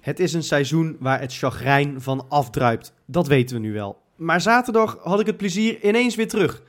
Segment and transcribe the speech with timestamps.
[0.00, 2.94] Het is een seizoen waar het chagrijn van afdruipt.
[3.06, 3.98] Dat weten we nu wel.
[4.16, 6.62] Maar zaterdag had ik het plezier ineens weer terug.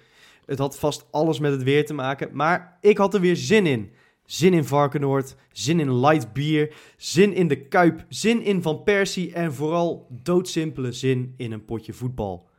[0.45, 3.65] Het had vast alles met het weer te maken, maar ik had er weer zin
[3.65, 3.91] in.
[4.25, 9.33] Zin in Varkenoord, zin in light bier, zin in de Kuip, zin in Van Persie
[9.33, 12.49] en vooral doodsimpele zin in een potje voetbal.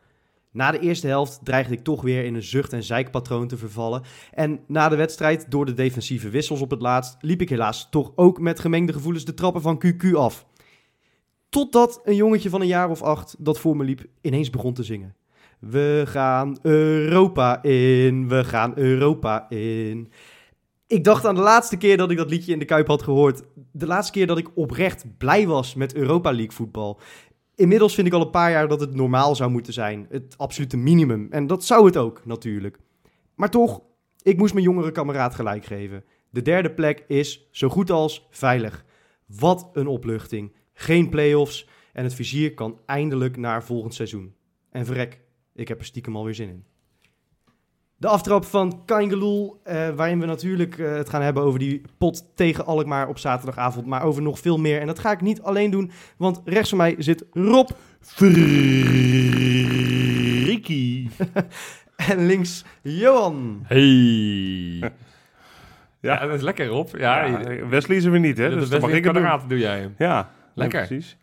[0.52, 4.02] Na de eerste helft dreigde ik toch weer in een zucht- en zeikpatroon te vervallen.
[4.30, 8.12] En na de wedstrijd, door de defensieve wissels op het laatst, liep ik helaas toch
[8.15, 10.47] ook met gemengde gevoelens de trappen van QQ af.
[11.48, 14.83] Totdat een jongetje van een jaar of acht dat voor me liep ineens begon te
[14.83, 15.16] zingen.
[15.59, 20.12] We gaan Europa in, we gaan Europa in.
[20.87, 23.42] Ik dacht aan de laatste keer dat ik dat liedje in de Kuip had gehoord.
[23.73, 27.00] De laatste keer dat ik oprecht blij was met Europa League voetbal.
[27.62, 30.06] Inmiddels vind ik al een paar jaar dat het normaal zou moeten zijn.
[30.10, 31.26] Het absolute minimum.
[31.30, 32.78] En dat zou het ook, natuurlijk.
[33.34, 33.82] Maar toch,
[34.22, 36.04] ik moest mijn jongere kameraad gelijk geven.
[36.30, 38.84] De derde plek is zo goed als veilig.
[39.27, 40.52] Wat een opluchting.
[40.72, 41.69] Geen play-offs.
[41.92, 44.34] En het vizier kan eindelijk naar volgend seizoen.
[44.70, 45.20] En verrek,
[45.54, 46.64] ik heb er stiekem alweer zin in.
[48.03, 52.25] De aftrap van Kaingeloel, eh, waarin we natuurlijk eh, het gaan hebben over die pot
[52.34, 54.81] tegen Alkmaar op zaterdagavond, maar over nog veel meer.
[54.81, 57.69] En dat ga ik niet alleen doen, want rechts van mij zit Rob
[58.00, 58.70] Frikkie.
[62.11, 63.61] en links Johan.
[63.67, 63.81] Hey.
[66.00, 66.12] Ja.
[66.20, 66.27] ja.
[66.27, 66.89] dat is lekker, Rob.
[66.97, 68.48] Ja, Wesley is er weer niet, hè?
[68.48, 69.48] de Dus mag ik het doen.
[69.48, 69.94] doe jij hem.
[69.98, 70.81] Ja, Lekker.
[70.81, 71.16] ja, precies.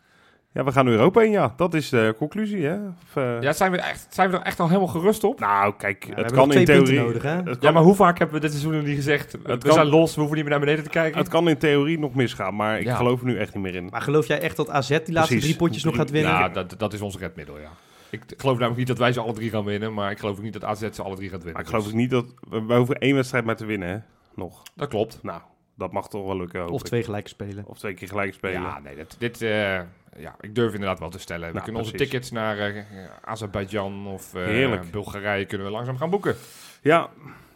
[0.59, 1.53] Ja, we gaan Europa in, ja.
[1.57, 2.75] Dat is de conclusie, hè?
[2.75, 5.39] Of, eh, Ja, zijn we, echt, zijn we er echt al helemaal gerust op?
[5.39, 6.99] Nou, kijk, we het kan in theorie...
[6.99, 7.41] nodig, hè?
[7.43, 9.37] Het Ja, maar hoe vaak hebben we dit seizoen nog niet gezegd?
[9.43, 11.17] we kan- zijn los, we hoeven niet meer naar beneden te kijken.
[11.19, 12.95] het kan in theorie nog misgaan, maar ik Ja.
[12.95, 13.87] geloof er nu echt niet meer in.
[13.91, 15.41] Maar geloof jij echt dat AZ die laatste Precies.
[15.43, 16.31] drie potjes nog gaat winnen?
[16.31, 17.69] Ja, dat, dat is ons redmiddel, ja.
[18.09, 20.43] Ik geloof namelijk niet dat wij ze alle drie gaan winnen, maar ik geloof ook
[20.43, 21.53] niet dat AZ ze alle drie gaat winnen.
[21.53, 22.25] Maar ik geloof Dus ook niet dat...
[22.49, 23.97] We, we hoeven één wedstrijd maar te winnen, hè?
[24.35, 24.63] Nog.
[24.75, 25.19] Dat klopt.
[25.21, 25.41] Nou,
[25.75, 27.63] dat mag toch wel lukken, hoop Of twee gelijke spelen.
[27.67, 28.61] Of twee keer gelijk spelen.
[28.61, 29.79] Ja, nee, dat, dit, eh,
[30.19, 31.47] ja, ik durf inderdaad wel te stellen.
[31.47, 32.83] We Nou, kunnen onze tickets naar eh
[33.21, 34.91] Azerbeidzjan of eh, Heerlijk.
[34.91, 36.35] Bulgarije kunnen we langzaam gaan boeken.
[36.81, 37.09] Ja,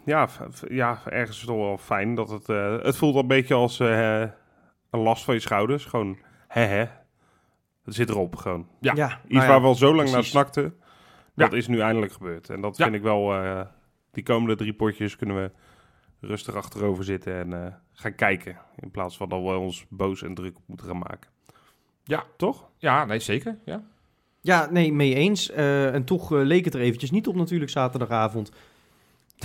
[0.04, 0.28] ja,
[0.68, 2.48] ja, ergens is het toch wel fijn dat het...
[2.48, 4.20] eh, het voelt een beetje als eh,
[4.90, 5.84] een last van je schouders.
[5.84, 6.84] Gewoon, hè hè.
[7.84, 8.68] Het zit erop, gewoon.
[8.80, 8.92] Ja.
[8.94, 10.74] Ja, Iets nou ja, waar we al zo lang naar snakten.
[11.34, 11.56] Dat Ja.
[11.56, 12.50] is nu eindelijk gebeurd.
[12.50, 12.84] En dat Ja.
[12.84, 13.34] vind ik wel...
[13.34, 13.60] eh,
[14.10, 15.50] die komende drie potjes kunnen we
[16.20, 18.58] rustig achterover zitten en eh, gaan kijken.
[18.76, 21.30] In plaats van dat we ons boos en druk moeten gaan maken.
[22.04, 22.24] Ja.
[22.36, 22.68] Toch?
[22.78, 23.58] Ja, nee, zeker.
[23.64, 23.82] Ja.
[24.40, 25.50] Ja, nee, mee eens.
[25.50, 28.50] Eh, en toch eh, leek het er eventjes niet op natuurlijk zaterdagavond.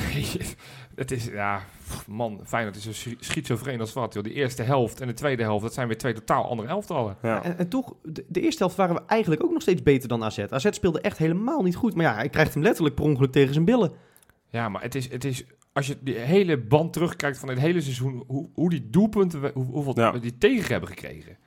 [0.95, 1.61] het is, ja,
[2.07, 4.13] man, Feyenoord is zo schi- schizofreen als wat.
[4.13, 4.23] Joh.
[4.23, 7.17] Die eerste helft en de tweede helft, dat zijn weer twee totaal andere elftallen.
[7.21, 7.43] Ja.
[7.43, 10.23] En, en toch, de, de eerste helft waren we eigenlijk ook nog steeds beter dan
[10.23, 10.39] AZ.
[10.49, 11.95] AZ speelde echt helemaal niet goed.
[11.95, 13.91] Maar ja, hij krijgt hem letterlijk per ongeluk tegen zijn billen.
[14.49, 15.43] Ja, maar het is, het is
[15.73, 19.51] als je die hele band terugkijkt van het hele seizoen, hoe, hoe die doelpunten, we-
[19.53, 20.11] hoe, hoeveel Ja.
[20.13, 21.37] we die tegen hebben gekregen.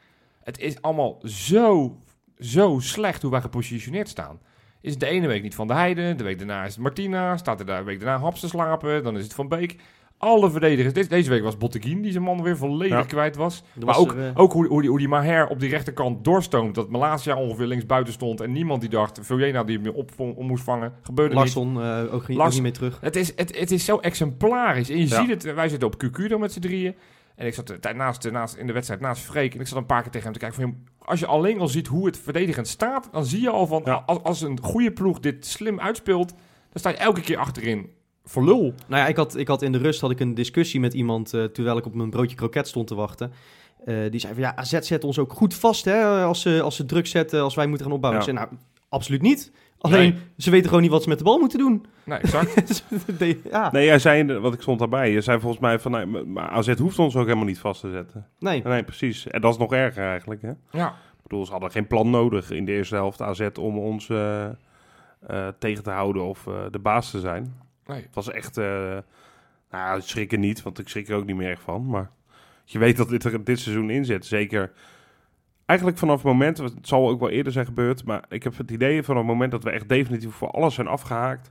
[0.44, 1.96] Het is allemaal zo,
[2.38, 4.38] zo slecht hoe wij gepositioneerd staan.
[4.80, 7.36] Is het de ene week niet Van de Heide, de week daarna is het Martina,
[7.36, 9.76] staat er daar de week daarna Haps te slapen, dan is het Van Beek.
[10.18, 13.04] Alle verdedigers, deze, deze week was Botteguin die zijn man weer volledig Ja.
[13.04, 13.62] kwijt was.
[13.74, 16.24] Maar was ook, er, eh, ook hoe, hoe, die, hoe die Maher op die rechterkant
[16.24, 20.10] doorstoomt, dat Malasia ongeveer links buiten stond en niemand die dacht, Vuljena die hem op,
[20.16, 21.38] op moest vangen, gebeurde niet.
[21.38, 22.98] Larsson eh, ook, geen- Lars- ook niet meer terug.
[23.00, 24.90] Het is, het, het is zo exemplarisch.
[24.90, 25.20] En je Ja.
[25.20, 26.94] ziet het, wij zitten op QQ dan met z'n drieën.
[27.36, 29.54] En ik zat er tijd naast, naast, in de wedstrijd naast Freek.
[29.54, 30.76] En ik zat een paar keer tegen hem te kijken van...
[30.98, 33.08] Als je alleen al ziet hoe het verdedigend staat...
[33.12, 33.82] dan zie je al van...
[33.84, 34.02] Ja.
[34.06, 36.28] Als, als een goede ploeg dit slim uitspeelt...
[36.28, 36.38] dan
[36.72, 37.90] sta je elke keer achterin
[38.24, 38.74] voor lul.
[38.86, 41.34] Nou ja, ik had, ik had in de rust had ik een discussie met iemand...
[41.34, 43.32] eh, terwijl ik op mijn broodje kroket stond te wachten.
[43.84, 46.76] Eh, die zei van ja, AZ zet ons ook goed vast hè, als, ze, als
[46.76, 48.24] ze druk zetten, als wij moeten gaan opbouwen.
[48.24, 48.30] Ja.
[48.30, 49.52] Ik zei nou, absoluut niet.
[49.82, 51.86] Alleen, ze weten gewoon niet wat ze met de bal moeten doen.
[52.04, 52.84] Nee, exact.
[53.18, 56.06] De- ja, Nee, jij zei, wat ik stond daarbij, je zei volgens mij van, nee,
[56.24, 58.26] maar- AZ hoeft ons ook helemaal niet vast te zetten.
[58.38, 58.62] nee.
[58.62, 59.26] Nee, precies.
[59.26, 60.50] En dat is nog erger eigenlijk, hè?
[60.70, 60.88] ja.
[60.88, 64.44] Ik bedoel, ze hadden geen plan nodig in de eerste helft AZ om ons eh,
[64.46, 64.52] eh,
[65.58, 67.54] tegen te houden of eh, de baas te zijn.
[67.86, 68.02] Nee.
[68.02, 68.96] Het was echt, eh
[69.70, 71.86] nou, ik schrik er niet, want ik schrik er ook niet meer echt van.
[71.86, 72.10] Maar
[72.64, 74.26] je weet dat dit er dit seizoen in zit.
[74.26, 74.72] Zeker
[75.72, 78.70] eigenlijk vanaf het moment, het zal ook wel eerder zijn gebeurd, maar ik heb het
[78.70, 81.50] idee vanaf het moment dat we echt definitief voor alles zijn afgehaakt,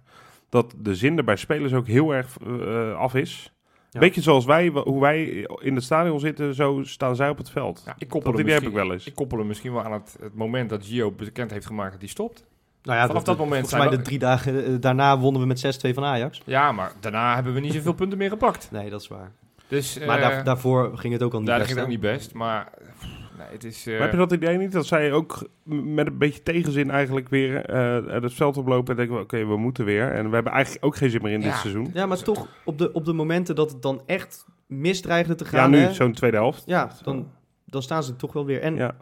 [0.50, 3.54] dat de zin er bij spelers ook heel erg eh, af is.
[3.90, 4.00] Ja.
[4.00, 7.84] Beetje zoals wij, hoe wij in het stadion zitten, zo staan zij op het veld.
[7.86, 9.08] Ja, ik koppel Dat hem idee heb misschien- ik wel eens.
[9.08, 12.00] Ik koppel hem misschien wel aan het, het moment dat Gio bekend heeft gemaakt dat
[12.02, 12.46] hij stopt.
[12.84, 15.42] Nou ja, Vanaf dat moment Volgens zijn mij we- de drie dagen eh, daarna wonnen
[15.42, 16.42] we met 6-2 van Ajax.
[16.46, 18.70] Ja, maar daarna hebben we niet zoveel punten meer gepakt.
[18.72, 19.32] Nee, dat is waar.
[19.68, 22.02] Dus, Maar eh, daar, daarvoor ging het ook al niet daar best, ging het ook
[22.02, 22.34] niet best.
[22.34, 22.70] Maar
[23.00, 23.06] pff,
[23.44, 23.86] nee, het is...
[23.88, 24.72] eh, Maar heb je dat idee niet?
[24.72, 29.16] Dat zij ook met een beetje tegenzin eigenlijk weer eh, het veld oplopen en denken,
[29.16, 30.12] we, oké, we moeten weer.
[30.12, 31.58] En we hebben eigenlijk ook geen zin meer in dit Ja.
[31.58, 31.90] seizoen.
[31.94, 35.50] Ja, maar toch op de, op de momenten dat het dan echt misdreigde te Ja,
[35.50, 35.72] gaan.
[35.72, 35.94] nu, hè?
[35.94, 36.64] zo'n tweede helft.
[36.66, 37.28] Ja, dan,
[37.66, 38.62] dan staan ze toch wel weer.
[38.62, 38.96] En Ja.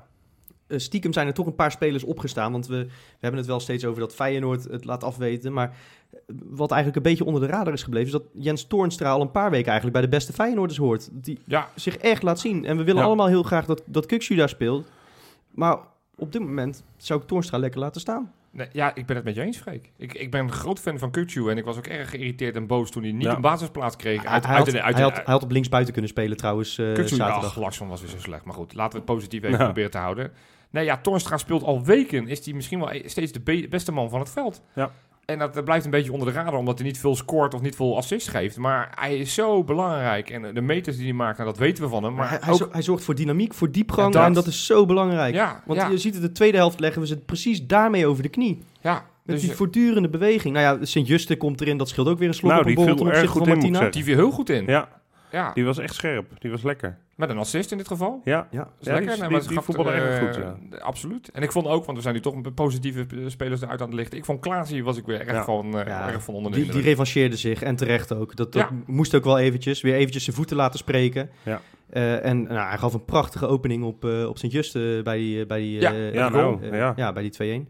[0.67, 2.51] eh, stiekem zijn er toch een paar spelers opgestaan.
[2.51, 2.89] Want we, we
[3.19, 5.53] hebben het wel steeds over dat Feyenoord het laat afweten.
[5.53, 5.75] Maar eh,
[6.49, 8.07] wat eigenlijk een beetje onder de radar is gebleven...
[8.07, 11.09] is dat Jens Toornstra al een paar weken eigenlijk bij de beste Feyenoorders hoort.
[11.11, 12.65] Die Ja, zich echt laat zien.
[12.65, 13.07] En we willen Ja.
[13.07, 14.87] allemaal heel graag dat, dat Kukshu daar speelt.
[15.51, 15.77] Maar
[16.15, 18.31] op dit moment zou ik Toornstra lekker laten staan.
[18.51, 19.91] Nee, ja, ik ben het met je eens, Freek.
[19.97, 22.67] Ik, ik ben een groot fan van Kukcu en ik was ook erg geïrriteerd en
[22.67, 23.35] boos toen hij niet Ja.
[23.35, 24.21] een basisplaats kreeg.
[24.23, 26.85] Hij, Uit, hij had, uit, hij, had, hij had op linksbuiten kunnen spelen trouwens eh,
[26.93, 27.45] Kukcu, zaterdag.
[27.51, 28.45] ach, Larsson was weer zo slecht.
[28.45, 30.31] Maar goed, laten we het positief even proberen te houden.
[30.69, 32.27] Nee, ja, Torstra speelt al weken.
[32.27, 34.61] Is hij misschien wel e- steeds de be- beste man van het veld.
[34.75, 34.91] Ja.
[35.29, 37.61] En dat, dat blijft een beetje onder de radar, omdat hij niet veel scoort of
[37.61, 38.57] niet veel assist geeft.
[38.57, 40.29] Maar hij is zo belangrijk.
[40.29, 42.13] En de meters die hij maakt, nou, dat weten we van hem.
[42.13, 44.13] Maar hij, hij, ook, zo- hij zorgt voor dynamiek, voor diepgang.
[44.13, 44.27] Ja, dat.
[44.27, 45.33] En dat is zo belangrijk.
[45.33, 48.23] ja, Want ja, je ziet het, de tweede helft leggen we ze precies daarmee over
[48.23, 48.59] de knie.
[48.81, 48.93] ja.
[49.23, 50.53] Met Dus die voortdurende beweging.
[50.53, 51.77] Nou ja, Sint-Juste komt erin.
[51.77, 53.49] Dat scheelt ook weer een slot Nou, op een die borrel viel ten erg opzichte
[53.49, 53.89] van Martina.
[53.89, 54.65] die viel heel goed in.
[54.65, 54.89] Ja.
[55.31, 56.25] Ja, die was echt scherp.
[56.39, 56.97] Die was lekker.
[57.19, 58.21] Met een assist in dit geval.
[58.23, 58.57] Ja, Ja.
[58.57, 59.13] Dat is Ja, lekker.
[59.13, 60.35] die- Nee, die- die voetballen erg eh, goed,
[60.71, 60.77] ja.
[60.77, 61.29] Absoluut.
[61.31, 63.87] En ik vond ook, want we zijn nu toch een positieve eh, spelers eruit aan
[63.87, 64.17] het lichten.
[64.17, 65.43] Ik vond Klaasie was ik weer erg Ja.
[65.43, 68.35] van, eh, Ja, erg van onder de Die, die revancheerde zich en terecht ook.
[68.35, 68.75] Dat, dat Ja.
[68.85, 69.81] moest ook wel eventjes.
[69.81, 71.29] Weer eventjes zijn voeten laten spreken.
[71.43, 71.61] Ja.
[71.89, 75.59] Eh, en nou, hij gaf een prachtige opening op, eh, op Sint-Juste bij die, bij
[75.59, 77.69] die, Ja, ja, nou, bij die 2-1.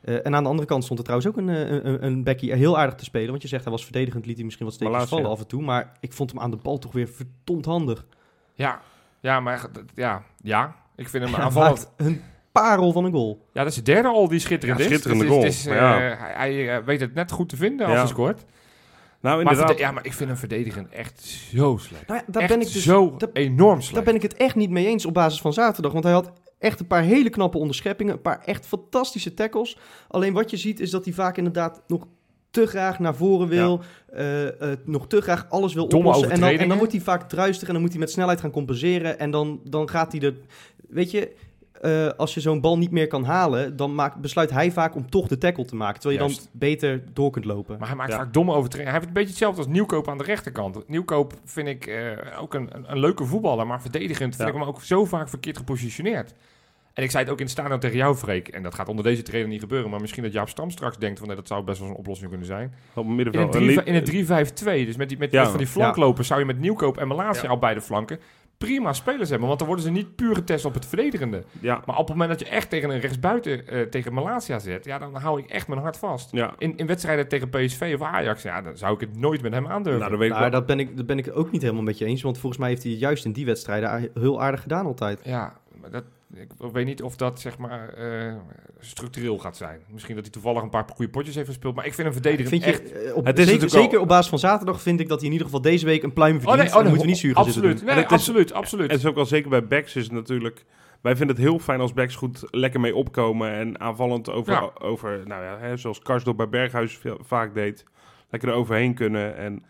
[0.00, 1.48] Eh, en aan de andere kant stond er trouwens ook een,
[1.86, 3.30] een, een Becky heel aardig te spelen.
[3.30, 5.62] Want je zegt hij was verdedigend, liet hij misschien wat steekjes vallen af en toe.
[5.62, 8.06] Maar ik vond hem aan de bal toch weer verdomd handig.
[8.58, 8.80] Ja,
[9.20, 10.74] ja, maar ja, ja.
[10.96, 11.90] Ik vind hem Hij aanvallend.
[11.96, 12.22] een
[12.52, 13.46] parel van een goal.
[13.52, 14.90] Ja, dat is de derde al die schitterend Ja, is.
[14.90, 15.46] schitterende Het is- goal.
[15.46, 15.98] is, eh, Ja.
[15.98, 18.44] Hij, hij, eh, weet het net goed te vinden als hij scoort.
[19.20, 19.78] Nou, inderdaad.
[19.78, 22.06] ja, maar ik vind hem verdedigend echt zo slecht.
[22.06, 23.94] Nou ja, daar echt ben ik dus zo daar- enorm slecht.
[23.94, 25.92] Daar ben ik het echt niet mee eens op basis van zaterdag.
[25.92, 28.12] Want hij had echt een paar hele knappe onderscheppingen.
[28.14, 29.78] Een paar echt fantastische tackles.
[30.08, 32.06] Alleen wat je ziet is dat hij vaak inderdaad nog
[32.50, 33.80] te graag naar voren wil.
[34.12, 36.30] eh, eh, nog te graag alles wil Domme oplossen.
[36.30, 38.50] En dan, en dan wordt hij vaak druistig en dan moet hij met snelheid gaan
[38.50, 39.18] compenseren.
[39.18, 40.34] En dan, dan gaat hij er...
[40.88, 41.32] Weet je,
[41.80, 43.76] eh, als je zo'n bal niet meer kan halen...
[43.76, 46.00] dan maakt, besluit hij vaak om toch de tackle te maken.
[46.00, 46.48] Terwijl je Juist.
[46.50, 47.78] dan beter door kunt lopen.
[47.78, 48.16] Maar hij maakt Ja.
[48.16, 48.90] vaak domme overtredingen.
[48.92, 50.88] Hij heeft een beetje hetzelfde als Nieuwkoop aan de rechterkant.
[50.88, 54.82] Nieuwkoop vind ik eh, ook een, een, leuke voetballer, maar verdedigend vind ik hem ook
[54.82, 56.34] zo vaak verkeerd gepositioneerd.
[56.98, 58.48] En ik zei het ook in het stadion tegen jou, Freek.
[58.48, 59.90] En dat gaat onder deze trainer niet gebeuren.
[59.90, 62.28] Maar misschien dat Jaap Stam straks denkt van nee, dat zou best wel een oplossing
[62.28, 62.66] kunnen zijn.
[62.66, 63.54] op het In middenveld.
[63.54, 65.40] een, Een 3 liep- in een 3-5-2, dus met, die, met, Ja.
[65.40, 68.18] met van die flanklopers zou je met Nieuwkoop en Malasia op beide flanken
[68.58, 69.46] prima spelers hebben.
[69.46, 71.44] Want dan worden ze niet puur getest op het verdedigende.
[71.60, 74.84] Ja, Maar op het moment dat je echt tegen een rechtsbuiten eh, tegen Malasia zet,
[74.84, 76.32] ja, dan hou ik echt mijn hart vast.
[76.32, 76.54] ja.
[76.58, 79.66] In, in wedstrijden tegen PSV of Ajax, ja, dan zou ik het nooit met hem
[79.66, 79.98] aandurven.
[80.00, 80.58] Nou, dat weet ik Maar wel.
[80.58, 82.22] dat ben, ik, dat ben ik ook niet helemaal met je eens.
[82.22, 85.20] Want volgens mij heeft hij het juist in die wedstrijden heel aardig gedaan altijd.
[85.24, 88.34] Ja, maar dat, ik weet niet of dat zeg maar eh,
[88.78, 89.80] structureel gaat zijn.
[89.88, 91.74] Misschien dat hij toevallig een paar goede potjes heeft gespeeld.
[91.74, 92.92] Maar ik vind hem verdedigend Vind je, echt...
[92.92, 95.26] eh, op, Het is zeker, natuurlijk zeker op basis van zaterdag vind ik dat hij
[95.26, 96.58] in ieder geval deze week een pluim verdient.
[96.58, 97.68] Oh nee, En oh, nee, moeten we niet zuur gaan absoluut.
[97.68, 97.94] zitten doen.
[97.94, 98.90] Nee, En het is- absoluut, absoluut.
[98.90, 100.64] Het is ook wel zeker bij backs is het natuurlijk...
[101.00, 104.70] Wij vinden het heel fijn als backs goed lekker mee opkomen en aanvallend over, Ja.
[104.78, 107.84] over nou ja, hè, zoals Karsdorp bij Berghuis veel, vaak deed,
[108.30, 109.36] lekker er overheen kunnen.
[109.36, 109.64] En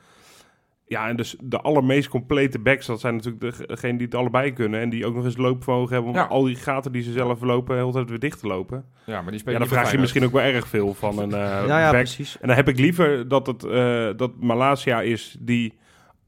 [0.88, 4.80] ja, en dus de allermeest complete backs, dat zijn natuurlijk degenen die het allebei kunnen
[4.80, 6.24] en die ook nog eens loopvermogen hebben om Ja.
[6.24, 8.84] al die gaten die ze zelf lopen, heel de tijd weer dicht te lopen.
[9.06, 11.32] ja, maar die spelen Ja, dan vraag je misschien ook wel erg veel van een
[11.32, 12.00] eh ja, ja, back.
[12.02, 12.38] precies.
[12.40, 15.78] En dan heb ik liever dat het eh, dat Malasia is die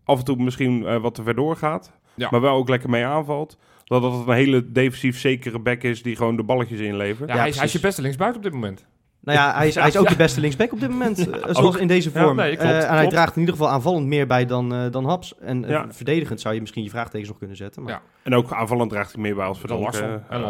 [0.05, 2.29] af en toe misschien eh, wat te ver doorgaat, Ja.
[2.31, 3.59] maar wel ook lekker mee aanvalt.
[3.85, 7.29] Dat dat het een hele defensief zekere back is die gewoon de balletjes inlevert.
[7.29, 8.87] Ja, Ja, hij, is, hij is je beste linksbuiten op dit moment.
[9.23, 11.31] Nou ja, hij is, hij is ook de beste linksback op dit moment.
[11.31, 12.37] eh, zoals in deze Ja, vorm.
[12.37, 13.11] nee, klopt, Eh, en hij klopt.
[13.15, 15.35] draagt in ieder geval aanvallend meer bij dan, eh, dan Haps.
[15.39, 15.87] En Ja.
[15.91, 17.83] verdedigend zou je misschien je vraagtekens nog kunnen zetten.
[17.83, 17.93] Maar...
[17.93, 18.01] Ja.
[18.23, 20.45] En ook aanvallend draagt hij meer bij als eh, En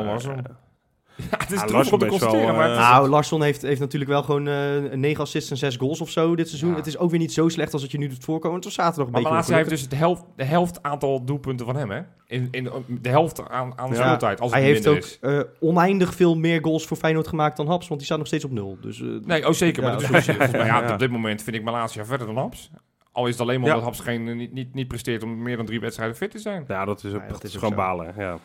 [1.31, 4.11] Ja, het is Larsson om te constateren, maar het eh, Nou, Larsson heeft, heeft natuurlijk
[4.11, 6.71] wel gewoon eh 9 assists en 6 goals of zo dit seizoen.
[6.71, 6.77] Ja.
[6.77, 8.57] Het is ook weer niet zo slecht als het je nu doet voorkomen.
[8.57, 9.89] Het was zaterdag een Maar beetje Malasia heeft ongelukkig.
[9.91, 12.01] dus de helft, de helft aantal doelpunten van hem, hè?
[12.27, 12.71] In, in
[13.03, 14.03] de helft aan, aan de Ja.
[14.03, 15.19] speeltijd, als het Hij heeft minder ook is.
[15.21, 18.45] eh, oneindig veel meer goals voor Feyenoord gemaakt dan Haps, want die staat nog steeds
[18.45, 18.79] op nul.
[18.81, 19.83] Dus, eh, Nee, oh zeker.
[19.83, 22.71] Maar Ja, dat volgens mij, op dit moment vind ik Malasia verder dan Haps.
[23.13, 23.75] Al is het alleen maar Ja.
[23.75, 26.65] omdat Haps geen, niet, niet, niet presteert om meer dan drie wedstrijden fit te zijn.
[26.69, 28.15] Ja, dat is, ook, dat dat is gewoon balen.
[28.19, 28.39] Ja.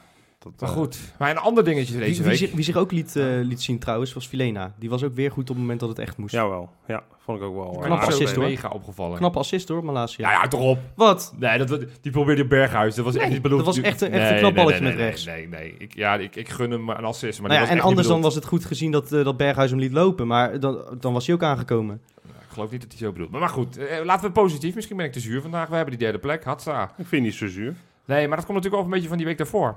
[0.52, 0.98] Dat, Maar eh, goed.
[1.20, 2.38] Maar een ander dingetje wie, deze wie, week.
[2.40, 4.74] zich, wie zich ook liet, eh, liet zien trouwens, was Filena.
[4.80, 6.34] Die was ook weer goed op het moment dat het echt moest.
[6.34, 7.74] Jawel, ja, vond ik ook wel.
[7.74, 8.46] Eh, knap aardig assist, hoor.
[8.46, 9.18] mega opgevallen.
[9.18, 10.30] Knappe assist hoor, Malasia.
[10.32, 10.80] Ja, ja, toch op.
[10.96, 11.34] Wat?
[11.40, 12.96] Nee, dat, die probeerde Berghuis.
[12.96, 13.66] Dat was echt niet bedoeld.
[13.66, 15.26] dat was echt een- echt een Nee, knap nee, balletje nee, met nee, rechts.
[15.26, 15.76] Nee, nee.
[15.78, 17.40] Ik, ja, ik, ik gun hem een assist.
[17.42, 19.38] Maar Nou ja, en was anders niet dan was het goed gezien dat, eh, dat
[19.38, 20.28] Berghuis hem liet lopen.
[20.28, 22.02] Maar dan, dan was hij ook aangekomen.
[22.26, 23.32] Ik geloof niet dat hij zo bedoelt.
[23.32, 24.76] Maar, maar goed, eh, laten we positief.
[24.76, 25.68] Misschien ben ik te zuur vandaag.
[25.70, 26.44] We hebben die derde plek.
[26.44, 26.92] Hatsa.
[26.98, 27.76] Ik vind niet zo zuur.
[28.06, 29.76] Nee, maar dat komt natuurlijk ook een beetje van die week daarvoor.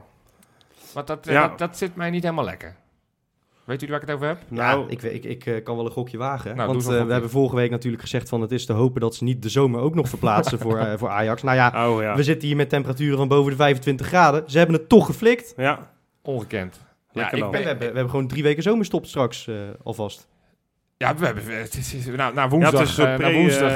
[0.92, 1.48] Want dat, eh, Ja.
[1.48, 2.76] dat, dat zit mij niet helemaal lekker.
[3.64, 4.38] Weet jullie waar ik het over heb?
[4.48, 6.56] Nou, ja, ik, weet- ik, ik eh, kan wel een gokje wagen.
[6.56, 9.14] Nou, want eh, we hebben vorige week natuurlijk gezegd van het is te hopen dat
[9.14, 11.42] ze niet de zomer ook nog verplaatsen voor, voor Ajax.
[11.42, 12.16] Nou ja, oh ja.
[12.16, 14.50] we zitten hier met temperaturen van boven de 25 graden.
[14.50, 15.52] Ze hebben het toch geflikt.
[15.56, 15.90] Ja,
[16.22, 16.80] Ongekend.
[17.12, 17.52] Ja, Lekker ik dan.
[17.54, 20.28] En we ben, hebben, we hebben gewoon drie weken zomerstop straks eh, alvast.
[20.96, 23.70] ja, we hebben, het is, nou, na woensdag, Ja, het is een na pre- woensdag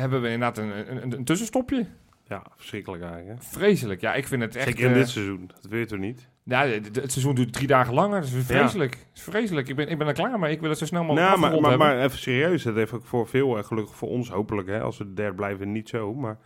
[0.00, 1.86] hebben we inderdaad een, een, een tussenstopje.
[2.24, 3.40] Ja, verschrikkelijk eigenlijk.
[3.40, 3.46] hè.
[3.48, 4.00] Vreselijk.
[4.00, 4.66] Ja, ik vind het echt...
[4.66, 5.46] Zeker in eh, dit seizoen.
[5.46, 6.28] Dat weet je toch niet?
[6.44, 8.20] ja, het seizoen duurt drie dagen langer.
[8.20, 8.92] Dat is vreselijk.
[8.92, 9.68] Dat is vreselijk.
[9.68, 10.52] Ik ben, ik ben er klaar mee.
[10.52, 12.64] Ik wil het zo snel mogelijk Nou, maar, maar, maar even serieus.
[12.64, 15.72] Het heeft ook voor veel, en gelukkig voor ons hopelijk, hè, als we derde blijven,
[15.72, 16.14] niet zo.
[16.14, 16.38] Maar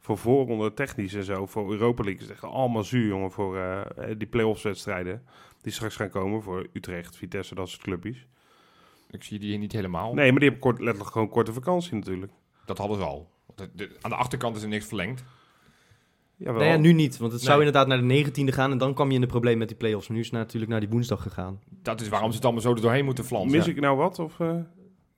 [0.00, 3.30] voor voorronde technisch en zo, voor Europa League is het echt allemaal zuur, jongen.
[3.30, 3.80] Voor eh,
[4.18, 5.22] die play-offs wedstrijden
[5.66, 8.26] die straks gaan komen voor Utrecht, Vitesse, dat soort clubjes.
[9.10, 10.14] Ik zie die hier niet helemaal.
[10.14, 12.32] Nee, maar die hebben kort, letterlijk gewoon korte vakantie natuurlijk.
[12.64, 13.30] Dat hadden ze al.
[13.56, 15.24] De- de- aan de achterkant is er niks verlengd.
[16.36, 16.60] Jawel.
[16.60, 19.08] Nee, ja, nu niet, want het zou inderdaad naar de 19e gaan en dan kwam
[19.08, 20.06] je in de probleem met die play-offs.
[20.08, 21.60] Maar nu is het natuurlijk naar die woensdag gegaan.
[21.82, 23.58] Dat is waarom ze het allemaal zo er doorheen moeten flansen.
[23.58, 24.18] Mis ik nou wat?
[24.18, 24.50] Of, eh?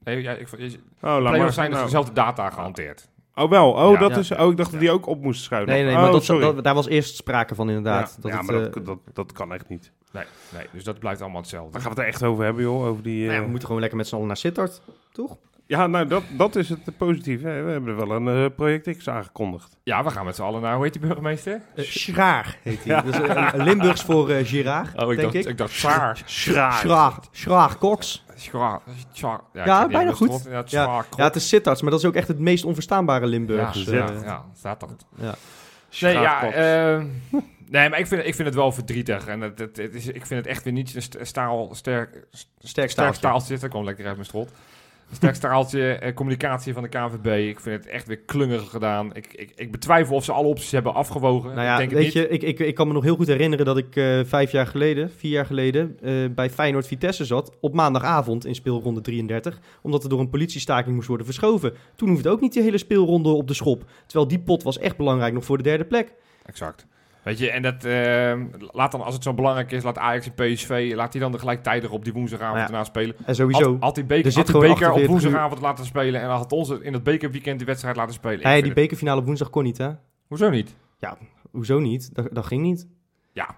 [0.05, 0.59] Nee, ja, ik, Oh,
[1.01, 1.53] laat play-offs maar.
[1.53, 1.85] zijn dus Nou.
[1.85, 3.09] dezelfde data gehanteerd.
[3.35, 3.71] Oh, wel.
[3.73, 3.99] Oh, Ja.
[3.99, 4.17] dat Ja.
[4.19, 5.73] is, oh, ik dacht dat die ook op moest schuiven.
[5.73, 6.43] Nee, nee, oh, maar dat, sorry.
[6.55, 8.09] dat- daar was eerst sprake van inderdaad.
[8.17, 9.93] ja, dat ja, het, maar eh, dat, dat, dat kan echt niet.
[10.13, 11.73] Nee, nee, dus dat blijft allemaal hetzelfde.
[11.73, 12.85] Daar gaan we het er echt over hebben, joh.
[12.87, 14.81] Over die, nou ja, eh, we moeten gewoon lekker met z'n allen naar Sittard,
[15.13, 15.37] toch?
[15.69, 17.49] Ja, nou, dat, dat is het positieve.
[17.49, 17.63] hè.
[17.63, 19.77] We hebben er wel een eh, project X aangekondigd.
[19.83, 21.61] Ja, we gaan met z'n allen naar, hoe heet die burgemeester?
[21.75, 23.03] Uh, Schraar heet hij.
[23.03, 25.51] Dus, eh, een Limburgs voor eh Girard, Oh, ik denk dacht, ik.
[25.51, 26.23] ik dacht Saar.
[26.25, 26.73] Schraar.
[26.73, 27.13] Schraar.
[27.31, 28.25] Schraar Cox.
[28.37, 28.81] Schraar.
[29.13, 29.41] Schraar.
[29.53, 30.47] Ja, bijna goed.
[30.51, 33.85] Ja, het Ja, het is Sittards, maar dat is ook echt het meest onverstaanbare Limburgs.
[33.85, 35.07] Ja, eh, ja, staat dat.
[35.17, 35.35] ja.
[36.01, 36.53] Nee, ja, Schraarkop.
[36.53, 39.27] eh, nee, maar ik vind, ik vind het wel verdrietig.
[39.27, 42.11] En het, het, het is, ik vind het echt weer niet een st- staal, sterk,
[42.31, 43.15] Sterk sterk staaltje.
[43.19, 43.59] staaltje.
[43.59, 44.51] Dat kwam lekker uit mijn strot.
[45.09, 47.49] Een sterk staaltje, eh, communicatie van de KVB.
[47.49, 49.15] Ik vind het echt weer klungelig gedaan.
[49.15, 51.55] Ik, ik, ik betwijfel of ze alle opties hebben afgewogen.
[51.55, 53.65] Nou ja, ik denk weet je, ik, ik, ik kan me nog heel goed herinneren
[53.65, 57.57] dat ik eh, vijf jaar geleden, vier jaar geleden, eh, bij Feyenoord Vitesse zat.
[57.61, 59.59] Op maandagavond in speelronde 33.
[59.83, 61.73] Omdat er door een politiestaking moest worden verschoven.
[61.95, 63.85] Toen hoefde ook niet die hele speelronde op de schop.
[64.07, 66.13] Terwijl die pot was echt belangrijk nog voor de derde plek.
[66.45, 66.87] Exact.
[67.23, 68.41] Weet je, en dat, eh,
[68.73, 71.39] laat dan, als het zo belangrijk is, laat Ajax en PSV, laat die dan er
[71.39, 72.67] gelijk tijdig op die woensdagavond ja.
[72.67, 73.17] erna spelen.
[73.25, 73.73] En sowieso.
[73.73, 75.09] Had, had die beker, er had die beker op 48 uur.
[75.09, 78.47] woensdagavond laten spelen en had ons in dat bekerweekend die wedstrijd laten spelen.
[78.47, 79.91] Hey, die het- bekerfinale op woensdag kon niet, hè?
[80.27, 80.77] Hoezo niet?
[81.51, 82.15] Hoezo niet?
[82.15, 82.87] Dat, dat ging niet.
[83.33, 83.57] Ja,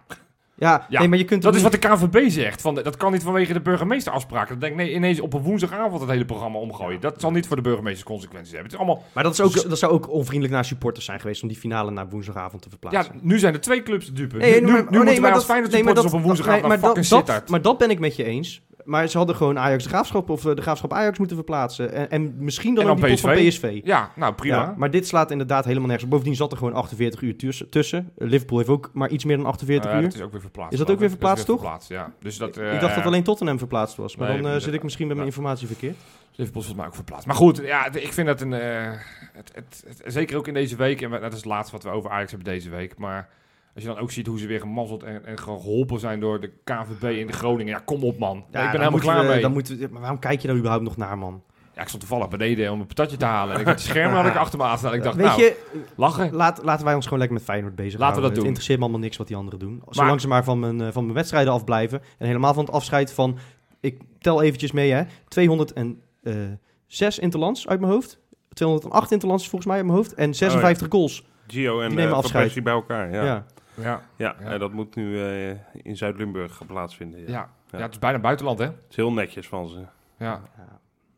[0.61, 2.61] Ja, Ja, nee, maar je kunt dat is wat de KVB zegt.
[2.61, 4.49] Van, dat kan niet vanwege de burgemeesterafspraken.
[4.49, 7.01] Dan denk ik, nee, ineens op een woensdagavond het hele programma omgooien.
[7.01, 8.71] Dat zal niet voor de burgemeesters consequenties hebben.
[8.71, 11.43] Het is allemaal, Maar dat, is ook, dat zou ook onvriendelijk naar supporters zijn geweest
[11.43, 13.15] om die finale naar woensdagavond te ja, verplaatsen.
[13.23, 14.37] nu zijn er twee clubs dupe.
[14.37, 16.19] Nee, nu maar- nu oh, moeten nee, wij maar als dat- Feyenoord supporters dat- op
[16.21, 18.63] een woensdagavond maar fucking dat, maar dat ben ik met je eens.
[18.85, 21.93] Maar ze hadden gewoon Ajax de Graafschap of eh, de Graafschap Ajax moeten verplaatsen.
[21.93, 23.81] En, en misschien dan, En ook die van PSV.
[23.85, 24.57] Ja, nou prima.
[24.57, 26.11] Ja, maar dit slaat inderdaad helemaal nergens op.
[26.11, 27.69] Bovendien zat er gewoon 48 uur tussen.
[27.69, 28.11] tussen.
[28.19, 30.03] Eh, Liverpool heeft ook maar iets meer dan 48 Eh, uur.
[30.03, 30.73] dat is ook weer verplaatst.
[30.73, 32.13] Is dat ook weer verplaatst, verplaatst, ja.
[32.21, 34.17] Dus dat, ik dacht eh, dat alleen Tottenham verplaatst was.
[34.17, 35.97] Maar nee, dan eh, zit ik misschien met mijn informatie verkeerd.
[36.35, 37.27] Liverpool is volgens mij ook verplaatst.
[37.27, 38.53] Maar goed, ja, ik vind dat een...
[38.53, 38.91] eh,
[39.33, 41.91] het, het, het- zeker ook in deze week, en dat is het laatste wat we
[41.91, 43.29] over Ajax hebben deze week, maar
[43.75, 46.51] als je dan ook ziet hoe ze weer gemazzeld en, en geholpen zijn door de
[46.65, 47.73] KVB in de Groningen.
[47.73, 48.37] Ja, kom op man.
[48.51, 49.41] Ja, ik ben helemaal klaar we- mee.
[49.41, 51.43] Dan moeten we, maar waarom kijk je daar überhaupt nog naar, man?
[51.75, 53.55] Ja, ik stond toevallig beneden om een patatje te halen.
[53.55, 54.95] En ik had het scherm had ik achter me aanstaan.
[54.95, 55.57] Ik dacht, Weet nou, je,
[55.97, 56.35] lachen.
[56.35, 58.45] laat, laten wij ons gewoon lekker met Feyenoord bezig Laten we dat Het doen.
[58.47, 59.83] interesseert me allemaal niks wat die anderen doen.
[59.89, 62.01] Zolang ze maar van mijn, eh, van mijn wedstrijden afblijven.
[62.19, 63.39] En helemaal van het afscheid van...
[63.81, 65.03] Ik tel eventjes mee, hè.
[65.29, 68.19] 206 interlands uit mijn hoofd.
[68.53, 70.15] 208 interlands volgens mij uit mijn hoofd.
[70.15, 71.25] En 56 goals.
[71.47, 72.63] Gio en Die nemen uh, afscheid.
[72.65, 73.13] Bij elkaar.
[73.13, 73.47] Ja, Ja.
[73.83, 74.03] Ja.
[74.17, 77.21] Ja, en dat moet nu eh, in Zuid-Limburg plaatsvinden.
[77.21, 77.27] Ja.
[77.27, 77.49] ja.
[77.71, 78.65] ja, het is bijna buitenland, hè?
[78.65, 79.85] Het is heel netjes van ze.
[80.19, 80.41] Ja,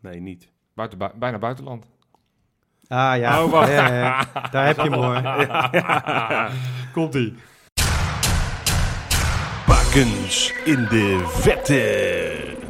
[0.00, 0.49] Nee, niet.
[0.75, 1.87] buiten, bui- bijna buitenland.
[2.88, 3.45] Ah ja.
[3.45, 3.69] Oh, wacht.
[3.73, 4.49] Ja, ja, ja.
[4.50, 5.23] Daar heb je hem hoor.
[6.95, 7.35] Komt-ie.
[9.66, 12.61] Bakens in de vette.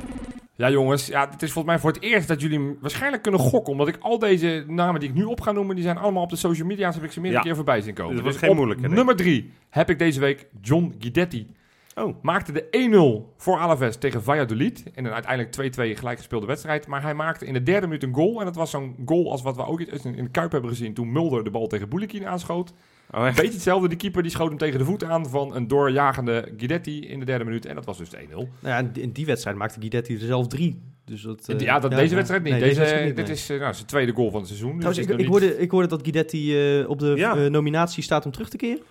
[0.62, 3.73] Ja, jongens, ja, het is volgens mij voor het eerst dat jullie waarschijnlijk kunnen gokken.
[3.73, 6.31] Omdat ik al deze namen die ik nu op ga noemen, die zijn allemaal op
[6.31, 7.49] de social media's, heb ik ze meerdere Ja.
[7.49, 8.14] keer voorbij zien komen.
[8.14, 11.47] Dus dat was Dus geen moeilijke, Nummer drie heb ik deze week John Guidetti.
[11.95, 14.83] Oh, Maakte de 1-0 voor Alaves tegen Valladolid.
[14.95, 16.87] In een uiteindelijk 2-2 gelijk gespeelde wedstrijd.
[16.87, 18.38] Maar hij maakte in de derde minuut een goal.
[18.38, 21.12] En dat was zo'n goal als wat we ook in de Kuip hebben gezien toen
[21.12, 22.73] Mulder de bal tegen Boulikin aanschoot.
[23.12, 23.37] Oh echt?
[23.37, 27.07] Beetje hetzelfde, die keeper die schoot hem tegen de voet aan van een doorjagende Guidetti
[27.09, 27.66] in de derde minuut.
[27.66, 28.28] En dat was dus de 1-0.
[28.35, 30.83] Nou ja, in die- in die wedstrijd maakte Guidetti er zelf drie.
[31.04, 32.52] Dus dat, eh, ja, dat, deze wedstrijd niet.
[32.52, 33.35] Nee, deze, wedstrijd niet, dit nee.
[33.35, 34.71] is eh, nou, zijn tweede goal van het seizoen.
[34.71, 37.35] Dus Trouwens, ik, ik, niet- hoorde, ik hoorde dat Guidetti eh, op de Ja.
[37.35, 38.83] nominatie staat om terug te keren.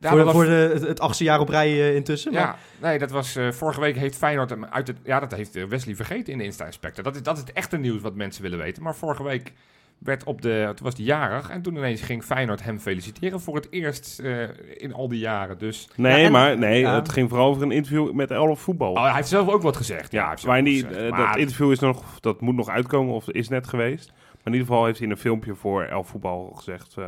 [0.00, 2.32] Ja, voor dat was- voor de, het, het achtste jaar op rij eh, intussen.
[2.32, 2.56] Maar- Ja,
[2.88, 4.96] nee, dat was eh, vorige week heeft Feyenoord hem uit het...
[5.04, 7.04] Ja, dat heeft Wesley vergeten in de Insta-inspector.
[7.04, 8.82] Dat is, dat is het echte nieuws wat mensen willen weten.
[8.82, 9.52] Maar vorige week
[9.98, 13.54] werd op de, toen was hij jarig en toen ineens ging Feyenoord hem feliciteren voor
[13.54, 14.42] het eerst eh,
[14.76, 15.58] in al die jaren.
[15.58, 16.94] Dus Nee, Ja, en- maar nee, ja.
[16.94, 18.92] het ging vooral over een interview met Elf Voetbal.
[18.92, 20.12] oh, hij heeft zelf ook wat gezegd.
[20.12, 21.02] Ja, hij ja, maar die, gezegd.
[21.04, 24.08] eh, Maar dat interview is nog, dat moet nog uitkomen of is net geweest.
[24.08, 27.04] Maar in ieder geval heeft hij in een filmpje voor Elf Voetbal gezegd eh,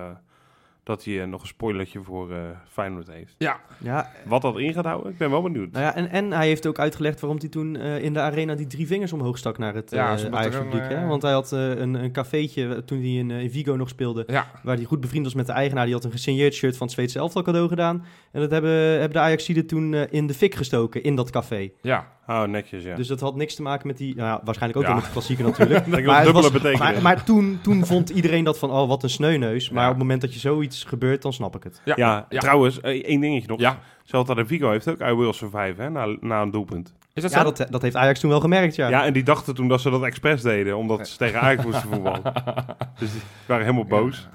[0.82, 3.34] dat hij eh, nog een spoilertje voor eh Feyenoord heeft.
[3.38, 5.72] ja, Ja, Wat dat in gaat houden, ik ben wel benieuwd.
[5.72, 8.54] nou ja, en, en hij heeft ook uitgelegd waarom hij toen eh, in de arena
[8.54, 10.28] die drie vingers omhoog stak naar het Ja, hè?
[10.30, 14.25] eh, Want hij had eh, een, een cafeetje toen hij in, in Vigo nog speelde.
[14.26, 15.84] ja, Waar hij goed bevriend was met de eigenaar.
[15.84, 18.04] Die had een gesigneerd shirt van het Zweedse elftal cadeau gedaan.
[18.32, 21.70] En dat hebben, hebben de Ajaxiden toen eh, in de fik gestoken in dat café.
[21.82, 22.18] ja.
[22.26, 22.96] Oh, netjes, ja.
[22.96, 24.14] Dus dat had niks te maken met die...
[24.14, 24.88] Nou ja, waarschijnlijk ook Ja.
[24.88, 25.84] wel met de klassieker natuurlijk.
[25.90, 26.78] Dat Maar, was- betekenis.
[26.78, 29.70] maar, maar toen, toen vond iedereen dat van, oh wat een sneuneus.
[29.70, 29.88] Maar Ja.
[29.88, 31.80] op het moment dat je zoiets gebeurt, dan snap ik het.
[31.84, 32.40] Ja, ja, ja.
[32.40, 33.60] trouwens, eh, één dingetje nog.
[33.60, 33.78] ja.
[34.04, 36.94] Celta de Vigo heeft ook I Will Survive, hè, na, na een doelpunt.
[37.14, 37.52] Is dat Ja, zo?
[37.52, 38.88] dat, dat heeft Ajax toen wel gemerkt, ja.
[38.88, 39.04] Ja.
[39.04, 42.22] en die dachten toen dat ze dat expres deden, omdat ze tegen Ajax moesten voetballen.
[42.98, 44.28] Dus die waren helemaal boos.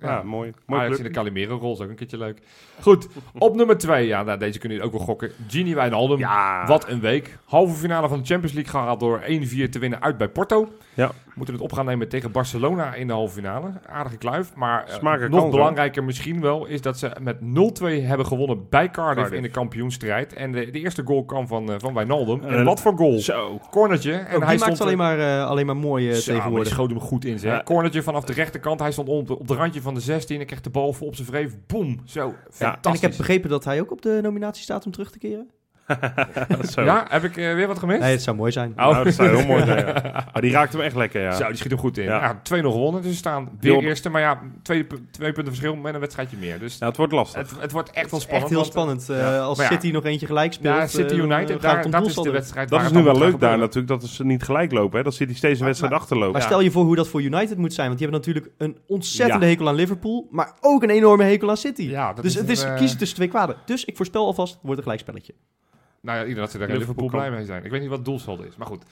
[0.00, 0.22] Ja, Ja.
[0.22, 0.52] mooi.
[0.66, 2.38] Mooi Ajax in de Calimero-rol is ook een keertje leuk.
[2.80, 4.06] Goed, op nummer 2.
[4.06, 5.30] Ja, nou, deze kunnen jullie ook wel gokken.
[5.48, 6.18] Gini Wijnaldum.
[6.18, 6.66] Ja.
[6.66, 7.38] Wat een week.
[7.44, 10.72] Halve finale van de Champions League gehaald door 1-4 te winnen uit bij Porto.
[11.00, 11.10] Ja.
[11.34, 13.72] Moeten het op gaan nemen tegen Barcelona in de halve finale.
[13.86, 14.54] Aardige kluif.
[14.54, 18.90] Maar eh, nog kans, belangrijker misschien wel is dat ze met 0-2 hebben gewonnen bij
[18.90, 19.32] Cardiff, Cardiff.
[19.32, 20.32] in de kampioenstrijd.
[20.32, 22.42] En de, de eerste goal kwam van, eh, van Wijnaldum.
[22.42, 23.18] En En- wat voor goal.
[23.18, 23.60] Zo.
[23.70, 24.12] Cornertje.
[24.12, 26.68] En die hij maakt stond alleen maar, eh, alleen maar mooi eh, Zo, tegenwoordig.
[26.68, 27.52] schoot hem goed in, zeg.
[27.52, 27.62] Ja.
[27.62, 28.80] Cornertje vanaf de rechterkant.
[28.80, 31.14] Hij stond op, op de randje van de 16 en kreeg de bal voor op
[31.14, 31.54] zijn vreef.
[31.66, 32.00] Boom.
[32.04, 32.94] Zo, En fantastisch.
[33.02, 35.50] ik heb begrepen dat hij ook op de nominatie staat om terug te keren.
[36.72, 36.82] Zo.
[36.82, 38.00] Ja, heb ik eh, weer wat gemist?
[38.00, 38.72] Nee, het zou mooi zijn.
[38.76, 39.86] Nou, dat zou heel mooi zijn.
[39.86, 40.24] Ja.
[40.32, 41.32] Maar die raakte hem echt lekker, ja.
[41.32, 42.04] Zo, die schiet hem goed in.
[42.04, 42.20] Ja.
[42.20, 42.58] Ja.
[42.62, 44.08] 2-0 gewonnen, dus ze staan weer Heel- eerste.
[44.08, 46.58] Maar ja, twee, twee punten verschil met een wedstrijdje meer.
[46.58, 47.40] Dus Ja, het wordt lastig.
[47.50, 48.50] het, het wordt echt wel Echt spannend.
[48.50, 49.08] heel want, spannend.
[49.08, 49.38] eh, ja.
[49.38, 49.66] als.
[49.66, 50.74] City nog eentje gelijk speelt.
[50.76, 53.04] Ja, City eh, United, eh, gaat daar, dat is de wedstrijd Dat waar is het
[53.04, 54.98] nu wel leuk daar natuurlijk, dat ze niet gelijk lopen.
[54.98, 55.04] Hè?
[55.04, 56.32] Dat City steeds een wedstrijd achterloopt.
[56.32, 56.46] Maar Ja.
[56.46, 57.86] stel je voor hoe dat voor United moet zijn.
[57.86, 59.50] Want die hebben natuurlijk een ontzettende Ja.
[59.50, 60.26] hekel aan Liverpool.
[60.30, 61.94] Maar ook een enorme hekel aan City.
[62.20, 63.56] Dus het is eh, kiezen tussen twee kwaden.
[63.64, 65.34] Dus ik voorspel alvast, het wordt een gelijkspelletje.
[66.00, 67.64] Nou ja, iedereen dat ze daar Liverpool Liverpool blij mee zijn.
[67.64, 68.84] Ik weet niet wat doelsaldo is, maar goed.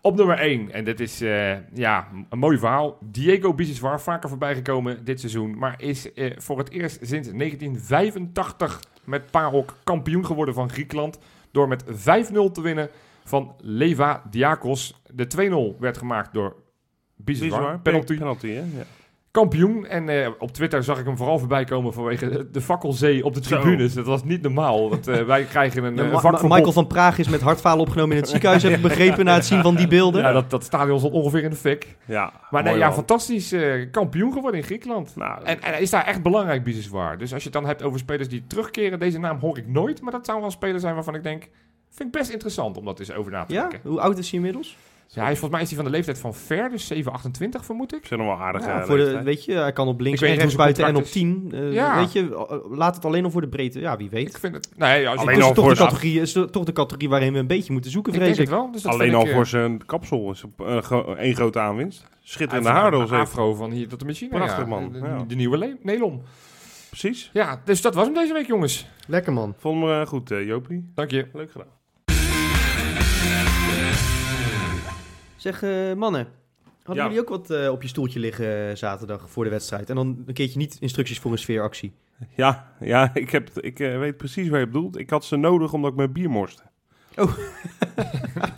[0.00, 2.98] Op nummer 1, en dit is eh, ja, een mooi verhaal.
[3.00, 5.58] Diego Biseswar, vaker voorbij gekomen dit seizoen.
[5.58, 11.18] Maar is eh, voor het eerst sinds 1985 met Parok kampioen geworden van Griekenland.
[11.50, 11.92] Door met 5-0
[12.52, 12.88] te winnen
[13.24, 15.02] van Leva Diakos.
[15.12, 16.56] De 2-0 werd gemaakt door
[17.16, 17.80] Biseswar.
[17.80, 18.16] Penalty.
[18.16, 18.60] Penalty, hè?
[18.60, 18.84] Ja.
[19.40, 19.86] Kampioen.
[19.86, 23.42] En eh, op Twitter zag ik hem vooral voorbij komen vanwege de fakkelzee op de
[23.44, 23.60] Zo.
[23.60, 23.94] tribunes.
[23.94, 24.90] Dat was niet normaal.
[24.90, 26.50] Want, eh, wij krijgen een, Ja, een Ma- vakverbod.
[26.56, 28.62] Michael van Praag is met hartfalen opgenomen in het ziekenhuis.
[28.62, 30.22] Heb ik begrepen na het zien van die beelden.
[30.22, 31.96] Ja, dat, dat stadion stond ongeveer in de fik.
[32.04, 35.16] Ja, Maar nee, ja, fantastisch eh, kampioen geworden in Griekenland.
[35.16, 37.18] Nou, En, en hij is daar echt belangrijk, Biseswar.
[37.18, 40.00] Dus als je het dan hebt over spelers die terugkeren, deze naam hoor ik nooit.
[40.00, 41.42] Maar dat zou wel een speler zijn waarvan ik denk,
[41.90, 43.60] vind ik best interessant om dat eens over na te Ja?
[43.68, 43.90] denken.
[43.90, 44.76] Hoe oud is hij inmiddels?
[45.08, 47.64] Ja, hij is volgens mij is hij van de leeftijd van Ver, dus 7, 28
[47.64, 48.06] vermoed ik.
[48.06, 48.64] vind hem wel aardig.
[48.64, 50.64] Ja, eh, voor de, weet je, hij kan op links Ik weet en rechts zijn
[50.64, 51.48] buiten en op contract 10.
[51.68, 51.96] Eh, Ja.
[51.98, 53.80] Weet je, eh, laat het alleen al voor de breedte.
[53.80, 54.28] Ja, wie weet.
[54.28, 54.68] Ik vind het...
[54.76, 56.64] Nee, ja, als je Alleen Het al is toch, voor de zijn- categorie, is toch
[56.64, 58.54] de categorie waarin we een beetje moeten zoeken, ik vrees denk ik.
[58.54, 58.72] het wel.
[58.72, 61.58] Dus dat Alleen vind al ik, voor zijn kapsel is op een gro- één grote
[61.60, 62.08] aanwinst.
[62.22, 63.10] Schitterende haardos.
[63.12, 64.30] afro van hier tot de machine.
[64.30, 64.66] Prachtig, ja.
[64.66, 64.92] man.
[64.92, 65.24] De, Ja.
[65.28, 66.22] de nieuwe Nelom.
[66.88, 67.30] Precies.
[67.32, 68.86] Ja, dus dat was hem deze week, jongens.
[69.06, 69.54] Lekker man.
[69.58, 70.90] Vond me goed, eh, Jopie.
[70.94, 71.26] Dank je.
[71.32, 71.66] Leuk gedaan.
[75.36, 76.26] Zeg, eh, mannen.
[76.82, 77.10] Hadden Ja.
[77.10, 79.90] jullie ook wat eh, op je stoeltje liggen eh, zaterdag voor de wedstrijd?
[79.90, 81.92] En dan een keertje niet instructies voor een sfeeractie.
[82.34, 84.98] Ja, ja ik, heb, ik eh, weet precies waar je bedoelt.
[84.98, 86.62] Ik had ze nodig omdat ik mijn bier morste.
[87.16, 87.36] Oh.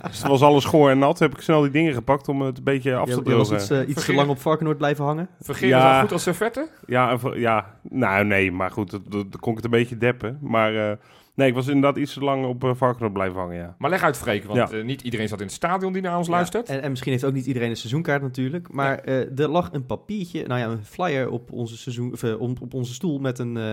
[0.07, 1.19] dus het was alles schoor en nat.
[1.19, 3.47] Heb ik snel die dingen gepakt om het een beetje af te Je, je was
[3.47, 3.55] drogen.
[3.63, 5.29] iets, eh, iets te lang op Varkenoord blijven hangen.
[5.41, 5.93] Vergeet Ja.
[5.95, 6.67] al goed als servetten.
[6.85, 10.37] Ja, ja, nou nee, maar goed, dat, dat, dat kon ik het een beetje deppen.
[10.41, 10.97] Maar eh,
[11.39, 13.75] nee, ik was inderdaad iets te lang op uh, Varkenoord blijven hangen, ja.
[13.77, 14.77] Maar leg uit, Freek, want Ja.
[14.77, 16.69] eh, niet iedereen zat in het stadion die naar ons Ja, luistert.
[16.69, 18.71] en, en misschien heeft ook niet iedereen een seizoenkaart natuurlijk.
[18.71, 22.55] Maar eh, er lag een papiertje, nou ja, een flyer op onze, seizoen, of, om-
[22.61, 23.71] op onze stoel met een, eh,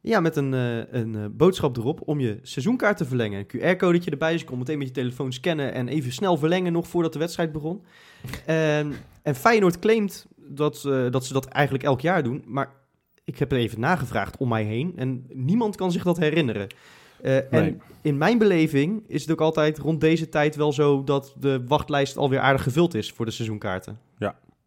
[0.00, 3.38] ja, met een, eh, een eh, boodschap erop om je seizoenkaart te verlengen.
[3.38, 6.72] Een QR-codetje erbij, dus je kon meteen met je telefoon scannen en even snel verlengen
[6.72, 7.82] nog voordat de wedstrijd begon.
[8.46, 12.68] En, en Feyenoord claimt dat, eh, dat ze dat eigenlijk elk jaar doen, maar
[13.24, 16.66] ik heb er even nagevraagd om mij heen en niemand kan zich dat herinneren.
[17.22, 21.34] Eh, En in mijn beleving is het ook altijd rond deze tijd wel zo dat
[21.38, 23.98] de wachtlijst alweer aardig gevuld is voor de seizoenkaarten.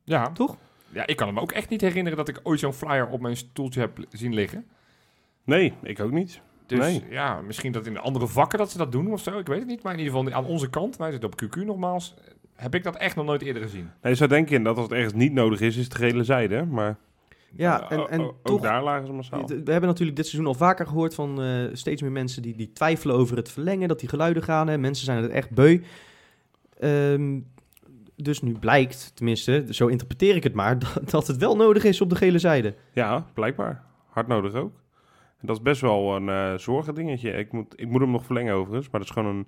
[0.03, 0.31] Ja.
[0.31, 0.57] Toch?
[0.89, 3.37] ja, ik kan me ook echt niet herinneren dat ik ooit zo'n flyer op mijn
[3.37, 4.65] stoeltje heb zien liggen.
[5.43, 6.41] Nee, ik ook niet.
[6.65, 7.03] Dus Nee.
[7.09, 9.39] ja, misschien dat in de andere vakken dat ze dat doen of zo.
[9.39, 9.83] Ik weet het niet.
[9.83, 12.13] Maar in ieder geval aan onze kant, wij zitten op QQ nogmaals,
[12.55, 13.89] heb ik dat echt nog nooit eerder gezien.
[14.01, 16.23] Nee, je zou denken dat als het ergens niet nodig is, is het de gele
[16.23, 16.65] zijde.
[16.65, 16.97] Maar
[17.57, 19.47] Ja, eh, en, en ook toch, daar lagen ze massaal.
[19.47, 22.71] we hebben natuurlijk dit seizoen al vaker gehoord van eh, steeds meer mensen die, die
[22.71, 24.67] twijfelen over het verlengen, dat die geluiden gaan.
[24.67, 24.77] Hè.
[24.77, 25.81] Mensen zijn het echt beu.
[26.79, 27.39] Ehm,
[28.15, 32.01] dus nu blijkt, tenminste, zo interpreteer ik het maar, dat, dat het wel nodig is
[32.01, 32.75] op de gele zijde.
[32.93, 33.83] Ja, blijkbaar.
[34.09, 34.73] Hard nodig ook.
[35.39, 37.31] En dat is best wel een eh zorgen dingetje.
[37.31, 39.47] Ik moet, ik moet hem nog verlengen overigens, maar dat is gewoon een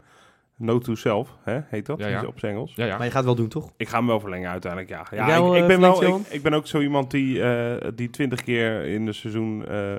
[0.58, 2.26] no to self, hè, heet dat Ja, ja.
[2.26, 2.76] op zijn Engels.
[2.76, 2.96] Ja, ja.
[2.98, 3.74] Maar je gaat het wel doen, toch?
[3.78, 5.08] Ik ga hem wel verlengen uiteindelijk, ja.
[5.12, 8.44] ja ik, ik, ben wel, ik, ik ben ook zo iemand die, eh die twintig
[8.44, 9.96] keer in de seizoen, eh,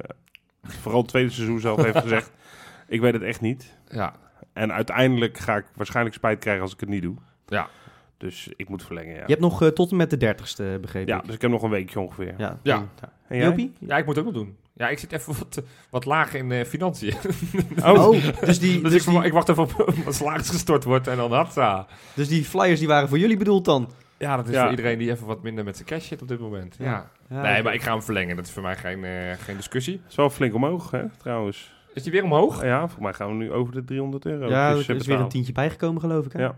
[0.63, 2.33] vooral het tweede seizoen zelf heeft gezegd,
[2.89, 3.79] ik weet het echt niet.
[3.89, 4.15] ja.
[4.53, 7.17] En uiteindelijk ga ik waarschijnlijk spijt krijgen als ik het niet doe.
[7.47, 7.69] Ja.
[8.17, 9.21] Dus ik moet verlengen, ja.
[9.21, 11.63] Je hebt nog eh, tot en met de dertigste, begrepen Ja, dus ik heb nog
[11.63, 12.35] een weekje ongeveer.
[12.39, 12.59] Ja.
[12.63, 12.89] Ja.
[13.29, 13.47] En jij?
[13.47, 13.73] Jopie?
[13.79, 14.57] Ja, ik moet het ook nog doen.
[14.79, 17.15] Ja, ik zit even wat, wat laag in eh, financiën.
[17.85, 19.73] Oh, dus, die, Dus, dus, ik, die, ik wacht even op
[20.05, 21.87] wat salaris gestort wordt en dan hatsa.
[22.15, 23.91] dus die flyers die waren voor jullie bedoeld dan?
[24.19, 24.61] Ja, dat is Ja.
[24.63, 26.77] voor iedereen die even wat minder met zijn cash zit op dit moment.
[26.79, 26.85] Ja.
[26.85, 27.11] Ja.
[27.29, 28.37] Ja, nee, maar ik ga hem verlengen.
[28.37, 30.01] Dat is voor mij geen, eh, geen discussie.
[30.09, 31.73] is wel flink omhoog, hè, trouwens.
[31.95, 32.63] Is die weer omhoog?
[32.65, 34.49] Ja, voor mij gaan we nu over de 300 euro.
[34.49, 36.33] Ja, Dus, er is weer een tientje bijgekomen, geloof ik.
[36.33, 36.43] Hè?
[36.43, 36.55] Ja.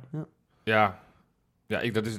[0.65, 0.99] Ja.
[1.71, 2.19] Ja, ik, dat is,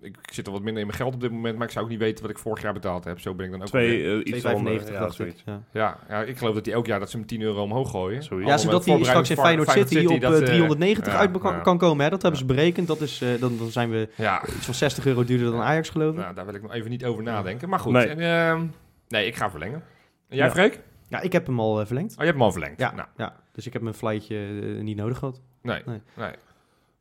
[0.00, 1.90] ik zit al wat minder in mijn geld op dit moment, maar ik zou ook
[1.90, 3.20] niet weten wat ik vorig jaar betaald heb.
[3.20, 4.92] Zo ben ik dan ook Twee, eh, iets 2,95 onder.
[4.92, 5.42] Ja, zoiets.
[5.46, 5.62] Ja.
[5.72, 8.22] Ja, ja, ik geloof dat die elk jaar dat ze hem 10 euro omhoog gooien.
[8.22, 8.48] Zoiets.
[8.48, 11.52] Ja, zodat hij straks in Feyenoord City op dat, eh, eh, 390 ja, uit kan,
[11.52, 11.58] ja.
[11.60, 12.04] kan komen.
[12.04, 12.10] Hè?
[12.10, 12.86] Dat hebben ze berekend.
[12.86, 15.88] Dat is, eh, dan, dan zijn we Ja, iets van 60 euro duurder dan Ajax,
[15.88, 16.20] geloof ik.
[16.20, 17.68] nou, daar wil ik nog even niet over nadenken.
[17.68, 18.06] Maar goed, Nee.
[18.06, 18.66] en, ehm,
[19.08, 19.82] nee, ik ga verlengen.
[20.28, 20.52] En jij, Ja.
[20.52, 20.80] Freek?
[21.08, 22.10] Ja, ik heb hem al verlengd.
[22.12, 22.80] Oh, je hebt hem al verlengd.
[22.80, 24.36] Ja, Nou, ja, dus ik heb mijn flightje
[24.82, 25.40] niet nodig gehad.
[25.62, 26.00] nee, Nee.
[26.16, 26.30] nee.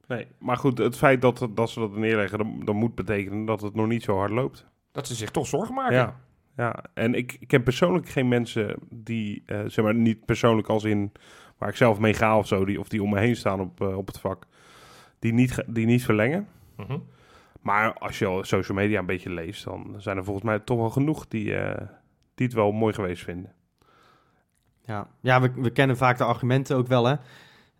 [0.08, 3.62] Nee, maar goed, het feit dat, dat ze dat neerleggen, dan, dan moet betekenen dat
[3.62, 4.66] het nog niet zo hard loopt.
[4.92, 5.96] Dat ze zich toch zorgen maken.
[5.96, 6.16] Ja,
[6.56, 6.84] ja.
[6.94, 11.12] en ik, ik ken persoonlijk geen mensen die, eh, zeg maar, niet persoonlijk als in
[11.58, 13.82] waar ik zelf mee ga of zo, die, of die om me heen staan op,
[13.82, 14.46] eh, op het vak,
[15.20, 16.48] die niet, die niet verlengen.
[16.76, 16.98] Mhm.
[17.62, 20.78] Maar als je al social media een beetje leest, dan zijn er volgens mij toch
[20.78, 21.88] wel genoeg die, eh,
[22.36, 23.54] die het wel mooi geweest vinden.
[24.82, 27.16] Ja, ja we, we kennen vaak de argumenten ook wel, hè.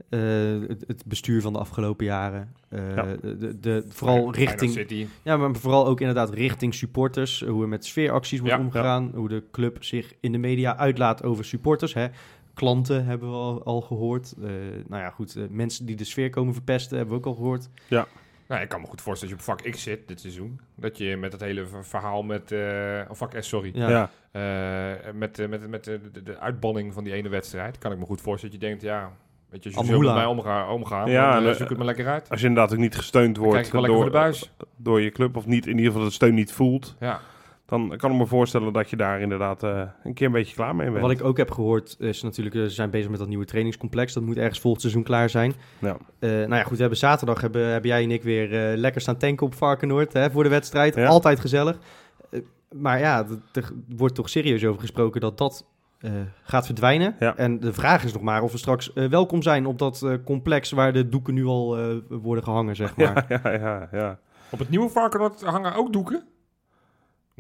[0.10, 0.20] Eh,
[0.68, 2.54] het, het bestuur van de afgelopen jaren.
[2.70, 3.04] Eh, Ja.
[3.22, 5.08] de, de, vooral richting...
[5.24, 7.42] Ja, maar vooral ook inderdaad richting supporters.
[7.48, 9.12] Hoe er met sfeeracties wordt Ja, omgegaan.
[9.16, 11.94] Hoe de club zich in de media uitlaat over supporters.
[11.94, 12.08] Hè.
[12.54, 14.34] Klanten hebben we al, al gehoord.
[14.42, 14.50] Eh,
[14.88, 15.36] nou ja, goed.
[15.36, 17.70] eh, mensen die de sfeer komen verpesten hebben we ook al gehoord.
[18.48, 20.60] Nou, ik kan me goed voorstellen dat je op vak X zit dit seizoen.
[20.76, 22.52] Dat je met het hele ver- verhaal met...
[22.52, 23.72] eh of vak S, sorry.
[23.74, 23.90] Ja.
[23.90, 27.78] Ja, Eh, met eh, met, met de, de, de uitbanning van die ene wedstrijd.
[27.78, 29.12] Kan ik me goed voorstellen dat je denkt, ja...
[29.50, 31.86] Weet je, als je zo met mij omga, omgaan, Ja, dan eh, zoek het maar
[31.88, 32.30] lekker uit.
[32.30, 34.52] als je inderdaad ook niet gesteund Dan krijg wordt door, de buis.
[34.78, 37.20] door je club, of niet, in ieder geval de steun niet voelt, Ja.
[37.66, 40.76] dan kan ik me voorstellen dat je daar inderdaad eh, een keer een beetje klaar
[40.76, 41.02] mee bent.
[41.02, 42.56] Wat ik ook heb gehoord is natuurlijk...
[42.56, 44.14] eh, Ze zijn bezig met dat nieuwe trainingscomplex.
[44.14, 45.54] Dat moet ergens volgend seizoen klaar zijn.
[45.80, 45.98] Ja.
[46.20, 46.76] Eh, nou ja, goed.
[46.76, 50.14] We hebben zaterdag hebben, hebben jij en ik weer eh, lekker staan tanken op Varkenoord.
[50.14, 50.96] Hè, voor de wedstrijd.
[50.96, 51.06] Ja.
[51.08, 51.78] Altijd gezellig.
[52.32, 52.40] Eh,
[52.72, 55.66] maar ja, er wordt toch serieus over gesproken dat dat
[56.00, 56.12] eh,
[56.44, 57.16] gaat verdwijnen.
[57.20, 57.36] Ja.
[57.36, 60.14] En de vraag is nog maar of we straks eh, welkom zijn op dat eh,
[60.26, 63.26] complex waar de doeken nu al eh, worden gehangen, zeg maar.
[63.30, 64.20] Ja, ja, ja, ja.
[64.50, 66.24] Op het nieuwe Varkenoord hangen ook doeken?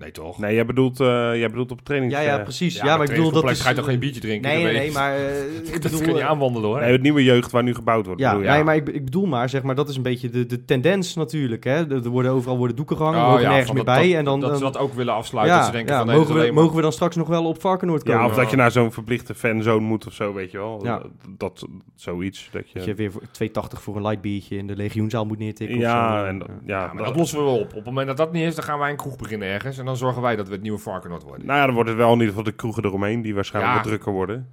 [0.01, 0.37] Nee, toch?
[0.39, 2.11] Nee, jij bedoelt, eh, jij bedoelt op training.
[2.11, 2.75] Ja, ja, eh, precies.
[2.75, 3.59] Ja, maar maar ik bedoel dat is...
[3.61, 4.49] ga je toch geen biertje drinken?
[4.51, 6.01] Nee, nee, nee, maar eh, ik Dat bedoel...
[6.01, 6.79] kun je aanwandelen, hoor.
[6.79, 8.21] nee, het nieuwe jeugd waar nu gebouwd wordt.
[8.21, 8.51] Ja, bedoel je?
[8.51, 11.15] nee, maar ik, ik bedoel maar, zeg maar, dat is een beetje de, de tendens
[11.15, 11.63] natuurlijk.
[11.63, 11.91] Hè?
[12.03, 14.07] Er worden overal worden doeken gehangen, Oh, ja, nergens meer dat- bij.
[14.07, 15.55] dat- en dan, dat ze dat ook willen afsluiten.
[15.55, 17.27] ja, dat ze denken ja, van, nee, mogen, we, maar- mogen we dan straks nog
[17.27, 18.19] wel op Varkenoord komen?
[18.21, 18.41] Ja, of Ja.
[18.41, 20.79] dat je naar zo'n verplichte fanzone moet of zo, weet je wel.
[20.83, 21.01] Ja.
[21.37, 22.49] Dat, zoiets.
[22.51, 25.37] Dat je, Dat je weer voor 2,80 voor een light biertje in de legioenzaal moet
[25.39, 25.77] neertikken.
[25.79, 27.67] ja, en, ja, Ja, maar dat lossen we wel op.
[27.69, 29.85] Op het moment dat dat niet is, dan gaan wij een kroeg beginnen ergens.
[29.87, 31.45] Dan zorgen wij dat we het nieuwe Varkenoord worden.
[31.45, 33.79] Nou ja, dan wordt het wel in ieder geval de kroegen eromheen, die waarschijnlijk Ja.
[33.81, 34.49] wat drukker worden.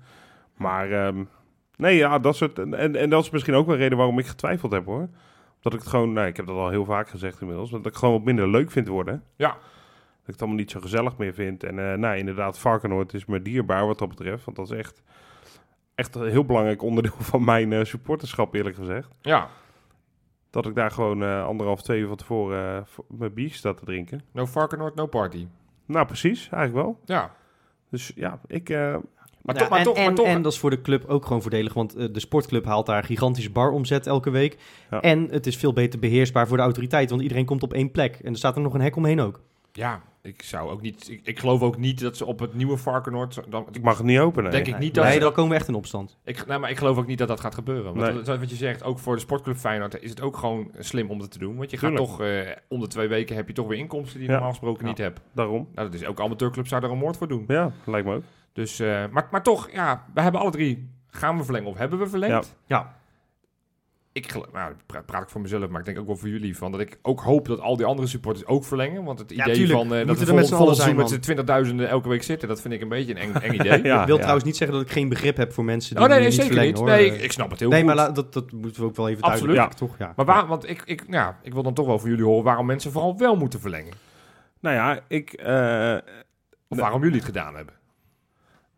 [0.57, 1.25] Maar ehm,
[1.77, 2.59] nee, ja, dat soort.
[2.59, 5.09] En, en dat is misschien ook wel een reden waarom ik getwijfeld heb hoor.
[5.61, 7.85] Dat ik het gewoon, nou, ik heb dat al heel vaak gezegd inmiddels, dat ik
[7.85, 9.23] het gewoon wat minder leuk vind worden.
[9.37, 9.49] Ja.
[9.49, 9.59] Dat
[10.27, 11.64] ik het allemaal niet zo gezellig meer vind.
[11.64, 14.44] En eh, nou, inderdaad, Varkenoord is me dierbaar wat dat betreft.
[14.44, 15.03] Want dat is echt,
[15.94, 19.09] echt een heel belangrijk onderdeel van mijn eh, supporterschap, eerlijk gezegd.
[19.20, 19.49] Ja,
[20.54, 23.74] Dat ik daar gewoon eh, anderhalf, twee uur van tevoren eh, voor- mijn biertje sta
[23.74, 24.22] te drinken.
[24.32, 25.46] no Varkenoord, no party.
[25.86, 27.00] Nou, precies, eigenlijk wel.
[27.04, 27.30] Ja,
[27.90, 28.68] Dus ja, ik...
[28.70, 28.76] eh,
[29.42, 30.26] maar Ja, toch, maar en, toch, maar en, toch.
[30.26, 33.50] en dat is voor de club ook gewoon voordelig, want de sportclub haalt daar gigantische
[33.50, 34.58] baromzet elke week.
[34.90, 35.00] Ja.
[35.00, 38.18] En het is veel beter beheersbaar voor de autoriteit, want iedereen komt op één plek.
[38.22, 39.40] En er staat er nog een hek omheen ook.
[39.76, 41.08] Ja, ik zou ook niet...
[41.10, 43.40] Ik, ik geloof ook niet dat ze op het nieuwe Varkenoord...
[43.48, 44.50] Dan, ik mag het niet openen.
[44.50, 46.18] Denk ik niet dat nee, ze dan komen we echt in opstand.
[46.24, 47.84] Ik, nee, maar ik geloof ook niet dat dat gaat gebeuren.
[47.94, 48.22] Want Nee.
[48.22, 51.18] dat wat je zegt, ook voor de sportclub Feyenoord is het ook gewoon slim om
[51.18, 51.56] dat te doen.
[51.56, 52.20] Want je gaat toch...
[52.20, 54.32] eh om de twee weken heb je toch weer inkomsten die je Ja.
[54.32, 54.88] normaal gesproken Ja.
[54.88, 55.20] niet hebt.
[55.32, 55.68] Daarom.
[55.74, 57.44] Nou, dat is elke amateurclub zou daar een moord voor doen.
[57.46, 58.22] Ja, lijkt me ook.
[58.52, 60.92] Dus, eh, maar, maar toch, ja, we hebben alle drie...
[61.08, 62.56] Gaan we verlengen of hebben we verlengd?
[62.66, 62.96] Ja.
[64.14, 66.70] Ik, nou, pra- praat ik voor mezelf, maar ik denk ook wel voor jullie, van
[66.72, 69.05] dat ik ook hoop dat al die andere supporters ook verlengen.
[69.05, 69.79] Want het Ja, idee tuurlijk.
[69.79, 72.09] van eh, dat we er met vol, z'n allen vol zijn, met z'n twintigduizenden elke
[72.09, 73.83] week zitten, dat vind ik een beetje een eng, eng idee.
[73.83, 74.20] Ja, ik wil ja.
[74.20, 76.37] trouwens niet zeggen dat ik geen begrip heb voor mensen die oh nee, nee niet
[76.37, 76.88] zeker verlengen, niet.
[76.88, 76.96] hoor.
[76.98, 77.87] Nee, ik, ik snap het heel nee, goed.
[77.87, 79.55] maar la- dat, dat moeten we ook wel even Absoluut.
[79.57, 79.98] duidelijk toch?
[79.98, 80.12] Ja.
[80.16, 82.66] Maar waar, want ik, ik, ja, ik wil dan toch wel van jullie horen waarom
[82.66, 83.92] mensen vooral wel moeten verlengen.
[84.61, 85.33] Nou ja, ik...
[85.33, 85.94] eh,
[86.68, 86.81] Of Nee.
[86.81, 87.74] waarom jullie het gedaan hebben.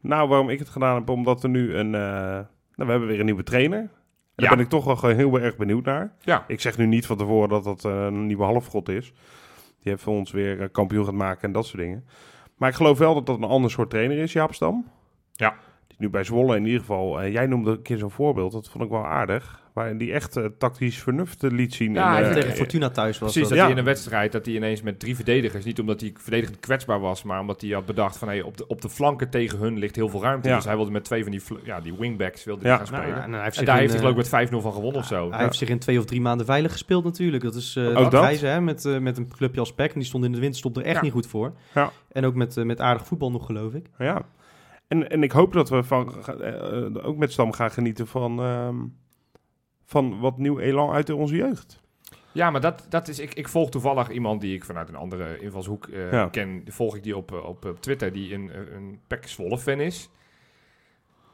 [0.00, 1.94] nou, waarom ik het gedaan heb, omdat er nu een...
[1.94, 2.44] eh, nou,
[2.74, 3.88] we hebben weer een nieuwe trainer.
[4.36, 4.44] En.
[4.44, 6.12] Daar ben ik toch wel heel erg benieuwd naar.
[6.20, 6.44] Ja.
[6.48, 9.12] Ik zeg nu niet van tevoren dat dat eh, een nieuwe halfgod is.
[9.82, 12.04] Die heeft voor ons weer eh, kampioen gaat maken en dat soort dingen.
[12.56, 14.90] Maar ik geloof wel dat dat een ander soort trainer is, Jaap Stam.
[15.32, 15.56] Ja.
[15.98, 17.20] Nu bij Zwolle in ieder geval...
[17.20, 19.64] eh, jij noemde een keer zo'n voorbeeld, dat vond ik wel aardig.
[19.72, 21.92] Waarin die echt eh, tactisch vernuft eh, liet zien.
[21.94, 23.58] Ja, in, hij eh, tegen Fortuna thuis was Precies, dat.
[23.58, 23.64] Ja.
[23.64, 27.00] hij in een wedstrijd, dat hij ineens met drie verdedigers, niet omdat hij verdedigend kwetsbaar
[27.00, 29.78] was, maar omdat hij had bedacht van hey, op, de, op de flanken tegen hun
[29.78, 30.48] ligt heel veel ruimte.
[30.48, 30.54] Ja.
[30.56, 32.76] Dus hij wilde met twee van die, ja, die wingbacks wilde Ja.
[32.76, 33.22] gaan Nou, spelen.
[33.22, 35.06] en hij heeft en daar in, heeft hij geloof ik met 5-0 van gewonnen of
[35.06, 35.30] zo.
[35.30, 37.42] Hij heeft zich in twee of drie maanden veilig gespeeld natuurlijk.
[37.42, 39.88] Dat is eh Ook dat reizen, hè, met, met een clubje als PEC.
[39.92, 41.02] En die stond in de winter stond er echt Ja.
[41.02, 41.52] niet goed voor.
[41.74, 41.90] Ja.
[42.12, 43.86] En ook met, met aardig voetbal nog, geloof ik.
[43.98, 44.22] Ja.
[44.88, 48.40] En, en ik hoop dat we van, eh, eh, ook met Stam gaan genieten van,
[48.40, 48.76] ehm,
[49.84, 51.84] van wat nieuw elan uit onze jeugd.
[52.32, 55.38] Ja, maar dat, dat is, ik, ik volg toevallig iemand die ik vanuit een andere
[55.38, 56.28] invalshoek Ja.
[56.28, 56.62] ken.
[56.66, 60.10] Volg ik die op, op, op Twitter, die een, een Pek Zwolle fan is.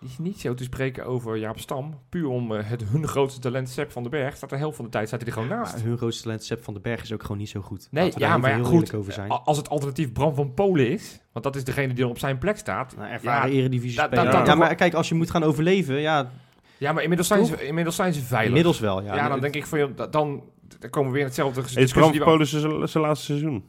[0.02, 1.94] Die is niet zo te spreken over Jaap Stam.
[2.08, 4.36] Puur om eh, het hun grootste talent, Sepp van den Berg.
[4.36, 5.74] Staat de helft van de tijd staat hij er gewoon naast.
[5.76, 7.88] Maar hun grootste talent, Sepp van den Berg, is ook gewoon niet zo goed.
[7.90, 8.94] Nee, ja, daar maar heel goed.
[8.94, 9.28] over zijn.
[9.30, 12.38] Als het alternatief Bram van Polen is, want dat is degene die dan op zijn
[12.38, 12.96] plek staat.
[12.96, 16.30] Nou, ervaren ja, eredivisie dat ja, maar kijk, als je moet gaan overleven, ja,
[16.78, 18.48] Ja, maar inmiddels zijn, ze, inmiddels zijn ze veilig.
[18.48, 19.02] inmiddels wel.
[19.02, 20.42] Ja, ja, dan denk ik van, da- dan,
[20.78, 23.64] dan komen we weer in hetzelfde Is discussie Bram we- Polen zijn laatste seizoen?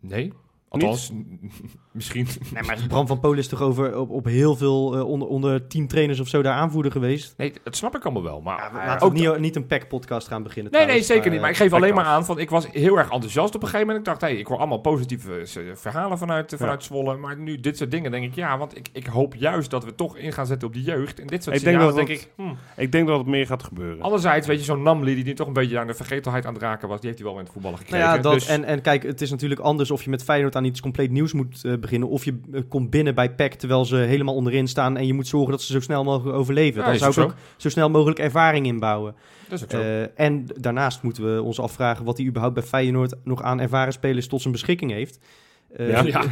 [0.00, 0.32] Nee,
[0.82, 1.12] althans,
[1.92, 2.26] misschien.
[2.54, 5.66] Nee, maar Bram van Polen is toch over op, op heel veel eh, onder, onder
[5.66, 7.34] teamtrainers of zo daar aanvoerder geweest.
[7.36, 8.40] Nee, dat snap ik allemaal wel.
[8.40, 10.72] Maar Ja, eh, laten ook we niet, niet een PEC-podcast gaan beginnen.
[10.72, 11.40] Nee, nee, trouwens, zeker niet.
[11.40, 13.68] Maar ik geef Back alleen maar aan van ik was heel erg enthousiast op een
[13.68, 14.06] gegeven moment.
[14.06, 17.16] Ik dacht, hey, ik hoor allemaal positieve eh, verhalen vanuit, eh, vanuit Zwolle.
[17.16, 19.94] Maar nu dit soort dingen denk ik, ja, want ik, ik hoop juist dat we
[19.94, 21.20] toch in gaan zetten op die jeugd.
[21.20, 22.42] En dit soort Ik denk dat denk dat- ik, hm.
[22.76, 24.02] Ik denk dat het meer gaat gebeuren.
[24.02, 26.62] Anderzijds, weet je, zo'n Namli die nu toch een beetje aan de vergetelheid aan het
[26.62, 28.04] raken was, die heeft hij wel met het voetballen gekregen.
[28.06, 30.56] Nou ja, dat, Dus- en, en kijk, het is natuurlijk anders of je met Feyenoord
[30.56, 32.08] aan iets compleet nieuws moet eh, beginnen.
[32.08, 34.96] Of je eh, komt binnen bij PEC terwijl ze helemaal onderin staan.
[34.96, 36.80] En je moet zorgen dat ze zo snel mogelijk overleven.
[36.80, 39.14] Ja, Dan zou ik ook ook zo snel mogelijk ervaring inbouwen.
[39.48, 39.80] dat is ook zo.
[39.80, 43.92] Eh, en daarnaast moeten we ons afvragen wat hij überhaupt bij Feyenoord nog aan ervaren
[43.92, 45.18] spelers tot zijn beschikking heeft.
[45.76, 46.02] Eh, Ja.
[46.14, 46.22] ja,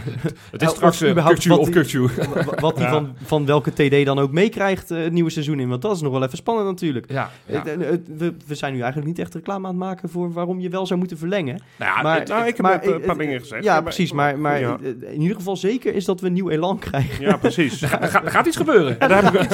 [0.50, 1.68] het is of straks uh, of
[2.44, 2.90] wa- Wat hij Ja.
[2.92, 5.68] van, van welke TD dan ook meekrijgt eh, het nieuwe seizoen in.
[5.68, 7.10] Want dat is nog wel even spannend natuurlijk.
[7.12, 10.68] Ja, we, we zijn nu eigenlijk niet echt reclame aan het maken voor waarom je
[10.68, 11.62] wel zou moeten verlengen.
[11.78, 13.64] Nou ja, maar- het- Nou, ik heb Maar, een eh, paar eh, dingen gezegd.
[13.64, 14.12] Ja, maar- precies.
[14.12, 17.24] Maar, maar Ja, eh, in ieder geval zeker is dat we een nieuw elan krijgen.
[17.24, 17.82] ja precies.
[17.82, 19.00] er, gaat, gaat iets gebeuren.
[19.00, 19.50] En daar heb ik,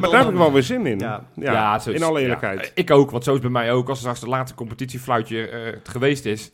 [0.00, 0.98] maar daar heb ik wel weer zin in.
[0.98, 1.24] Ja.
[1.34, 2.22] Ja, zo in alle ja.
[2.24, 2.72] eerlijkheid.
[2.74, 3.88] ik ook, want zo is het bij mij ook.
[3.88, 6.50] Als straks de laatste competitiefluitje eh, geweest is,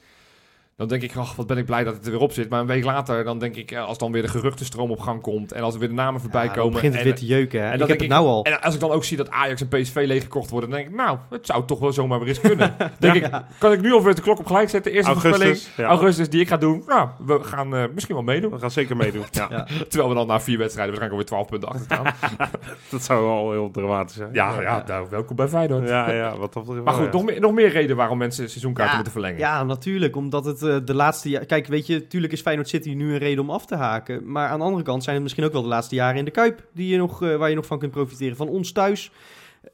[0.76, 2.48] dan denk ik, ach, wat ben ik blij dat het er weer op zit.
[2.48, 5.20] Maar een week later, dan denk ik, eh, als dan weer de geruchtenstroom op gang
[5.20, 6.72] komt en als er weer de namen voorbij Ja, komen.
[6.72, 7.60] begint het en, weer te jeuken.
[7.62, 7.66] Hè?
[7.70, 8.44] en ik heb het nou al.
[8.44, 10.96] En als ik dan ook zie dat Ajax en PSV leeggekocht worden, dan denk ik,
[10.96, 12.74] nou, het zou toch wel zomaar weer eens kunnen.
[12.98, 14.92] denk ik, kan ik nu alweer de klok op gelijk zetten?
[14.92, 15.74] Eerste voorspelling, Augustus.
[15.76, 15.84] Ja.
[15.88, 16.82] augustus, die ik ga doen.
[16.86, 18.50] Nou, we gaan eh, misschien wel meedoen.
[18.50, 19.24] We gaan zeker meedoen.
[19.30, 19.66] Ja, Ja.
[19.88, 22.48] Terwijl we dan na vier wedstrijden waarschijnlijk alweer 12 punten achter staan.
[22.90, 24.28] dat zou wel heel dramatisch zijn.
[24.32, 25.88] ja, ja, nou, welkom bij Feyenoord.
[25.88, 27.10] ja, ja, wat dat Maar goed, ja.
[27.12, 29.38] nog meer, nog meer reden waarom mensen seizoenkaarten Ja, moeten verlengen.
[29.38, 30.16] Ja, natuurlijk.
[30.16, 31.46] Omdat het de laatste jaar...
[31.46, 34.30] Kijk, weet je, tuurlijk is Feyenoord City nu een reden om af te haken.
[34.32, 36.30] Maar aan de andere kant zijn het misschien ook wel de laatste jaren in de
[36.30, 36.66] Kuip...
[36.72, 38.36] Die je nog, eh, waar je nog van kunt profiteren.
[38.36, 39.10] Van ons thuis.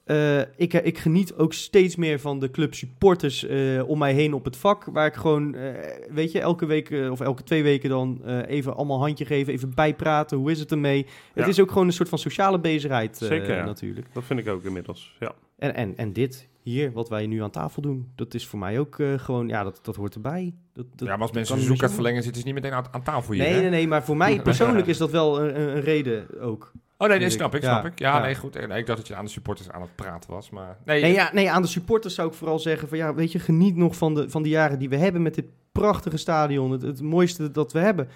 [0.04, 4.34] Eh, ik, ik geniet ook steeds meer van de club supporters eh, om mij heen
[4.34, 4.84] op het vak.
[4.84, 5.74] Waar ik gewoon, eh,
[6.10, 9.52] weet je, elke week eh, of elke twee weken dan eh, even allemaal handje geven.
[9.52, 10.38] Even bijpraten.
[10.38, 11.06] Hoe is het ermee?
[11.34, 13.64] Het is ook gewoon een soort van sociale bezigheid eh, Zeker, ja.
[13.64, 14.06] natuurlijk.
[14.12, 15.16] Dat vind ik ook inmiddels.
[15.20, 15.32] Ja.
[15.58, 18.78] En, en, en dit hier, wat wij nu aan tafel doen, dat is voor mij
[18.78, 20.54] ook eh, gewoon, ja, dat, dat hoort erbij.
[20.72, 23.02] Dat, dat Ja, maar als mensen seizoenkaart meer verlengen, zitten ze niet meteen aan, aan
[23.02, 23.42] tafel hier.
[23.42, 23.60] Nee, hè?
[23.60, 26.72] nee, nee, maar voor mij persoonlijk is dat wel een, een, reden ook.
[26.96, 27.38] Oh nee, nee, Vind ik.
[27.38, 27.98] snap ik, Ja, snap ik.
[27.98, 28.22] Ja, ja.
[28.22, 28.54] nee, goed.
[28.54, 30.76] Nee, ik dacht dat je aan de supporters aan het praten was, maar...
[30.84, 33.38] Nee, Nee, ja, nee, aan de supporters zou ik vooral zeggen van, ja, weet je,
[33.38, 36.70] geniet nog van de, van de jaren die we hebben met dit prachtige stadion.
[36.70, 38.08] Het, het mooiste dat we hebben.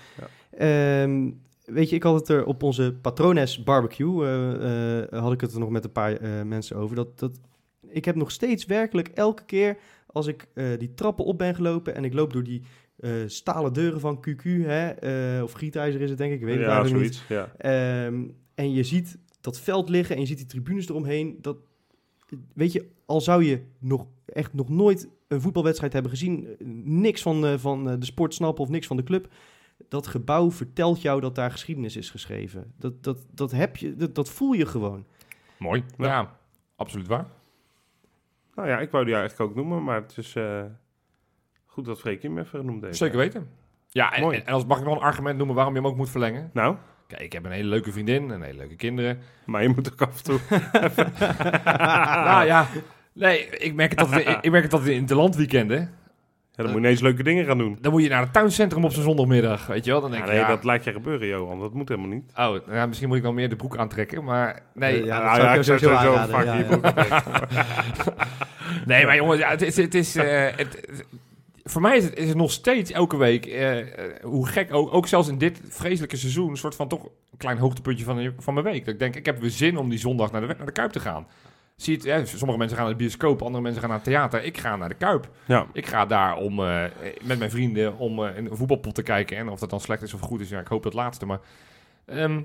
[0.58, 1.30] Ehm,
[1.64, 5.52] weet je, ik had het er op onze Patrones barbecue, eh, eh, had ik het
[5.52, 6.96] er nog met een paar eh, mensen over.
[6.96, 7.38] Dat, dat,
[7.94, 9.76] ik heb nog steeds werkelijk elke keer
[10.06, 12.62] als ik eh, die trappen op ben gelopen en ik loop door die
[12.96, 16.56] eh, stalen deuren van QQ, hè, eh, of gietijzer is het denk ik, ik weet
[16.56, 17.22] het ja, eigenlijk niet.
[17.28, 17.52] Ja.
[17.58, 21.38] Ehm, en je ziet dat veld liggen en je ziet die tribunes eromheen.
[21.40, 21.56] Dat,
[22.54, 27.46] weet je, al zou je nog echt nog nooit een voetbalwedstrijd hebben gezien, niks van,
[27.46, 29.28] eh, van eh, de sport snappen of niks van de club.
[29.88, 32.72] Dat gebouw vertelt jou dat daar geschiedenis is geschreven.
[32.78, 35.04] Dat, dat, dat, heb je, dat, dat voel je gewoon.
[35.58, 35.84] Mooi.
[35.96, 36.06] Ja.
[36.06, 36.38] Ja.
[36.76, 37.26] absoluut waar.
[38.56, 40.62] Nou ja, ik wou die eigenlijk ook noemen, maar het is eh,
[41.66, 42.96] goed dat Freek hem even genoemd heeft.
[42.96, 43.48] Zeker weten.
[43.88, 44.38] Ja, en, Mooi.
[44.38, 46.50] en, als mag ik nog een argument noemen waarom je hem ook moet verlengen?
[46.52, 49.18] Nou, Kijk, ik heb een hele leuke vriendin en hele leuke kinderen.
[49.46, 50.38] maar je moet ook af en toe...
[52.24, 52.66] nou ja,
[53.12, 55.94] nee, ik merk het altijd, ik, ik merk het altijd in de landweekenden.
[56.56, 57.78] Ja, dan moet je ineens leuke dingen gaan doen.
[57.80, 60.00] Dan moet je naar het tuincentrum op zo'n zondagmiddag, weet je wel?
[60.00, 61.60] Dan denk Ja, ik, nee, ja, dat laat je gebeuren, Johan.
[61.60, 62.30] Dat moet helemaal niet.
[62.30, 65.00] Oh, nou ja, misschien moet ik dan meer de broek aantrekken, maar nee.
[65.00, 66.92] Eh, ja, Nou dat zou ik jou sowieso aanraden, vaak je broek.
[68.86, 69.76] Nee, maar jongens, ja, het is...
[69.76, 71.04] Het is eh, het,
[71.64, 73.86] voor mij is het, is het nog steeds elke week, eh, eh,
[74.22, 77.58] hoe gek, ook, ook zelfs in dit vreselijke seizoen, een soort van toch een klein
[77.58, 78.84] hoogtepuntje van, van mijn week.
[78.84, 80.90] Dat ik denk, ik heb weer zin om die zondag naar de, naar de Kuip
[80.90, 81.26] te gaan.
[81.76, 84.44] Zie het, ja, sommige mensen gaan naar de bioscoop, andere mensen gaan naar het theater.
[84.44, 85.28] Ik ga naar de Kuip.
[85.46, 86.84] Ja, Ik ga daar om, eh,
[87.22, 89.36] met mijn vrienden om eh, een voetbalpot te kijken.
[89.36, 91.26] En of dat dan slecht is of goed is, ja, ik hoop het laatste.
[91.26, 91.40] Maar,
[92.06, 92.42] ehm,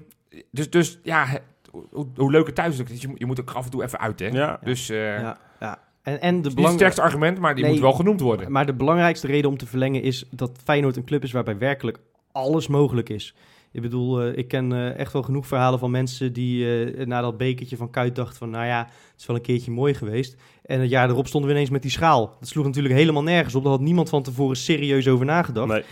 [0.52, 1.26] dus, dus ja,
[1.72, 3.84] hoe, hoe leuk het thuis is, ook je, moet- je moet ook af en toe
[3.84, 4.28] even uit, hè?
[4.28, 4.60] ja.
[4.64, 5.80] Dus eh Ja, ja.
[6.02, 6.74] En, en de niet het belang...
[6.76, 7.74] sterkste argument, maar die Nee.
[7.74, 8.52] moet wel genoemd worden.
[8.52, 12.00] Maar de belangrijkste reden om te verlengen is dat Feyenoord een club is waarbij werkelijk
[12.32, 13.36] alles mogelijk is.
[13.72, 17.22] Ik bedoel, eh, ik ken eh, echt wel genoeg verhalen van mensen die eh, na
[17.22, 18.50] dat bekertje van Kuit dachten van...
[18.50, 20.36] nou ja, het is wel een keertje mooi geweest.
[20.66, 22.36] En het jaar erop stonden we ineens met die schaal.
[22.40, 23.64] Dat sloeg natuurlijk helemaal nergens op.
[23.64, 25.68] Daar had niemand van tevoren serieus over nagedacht.
[25.68, 25.84] Nee.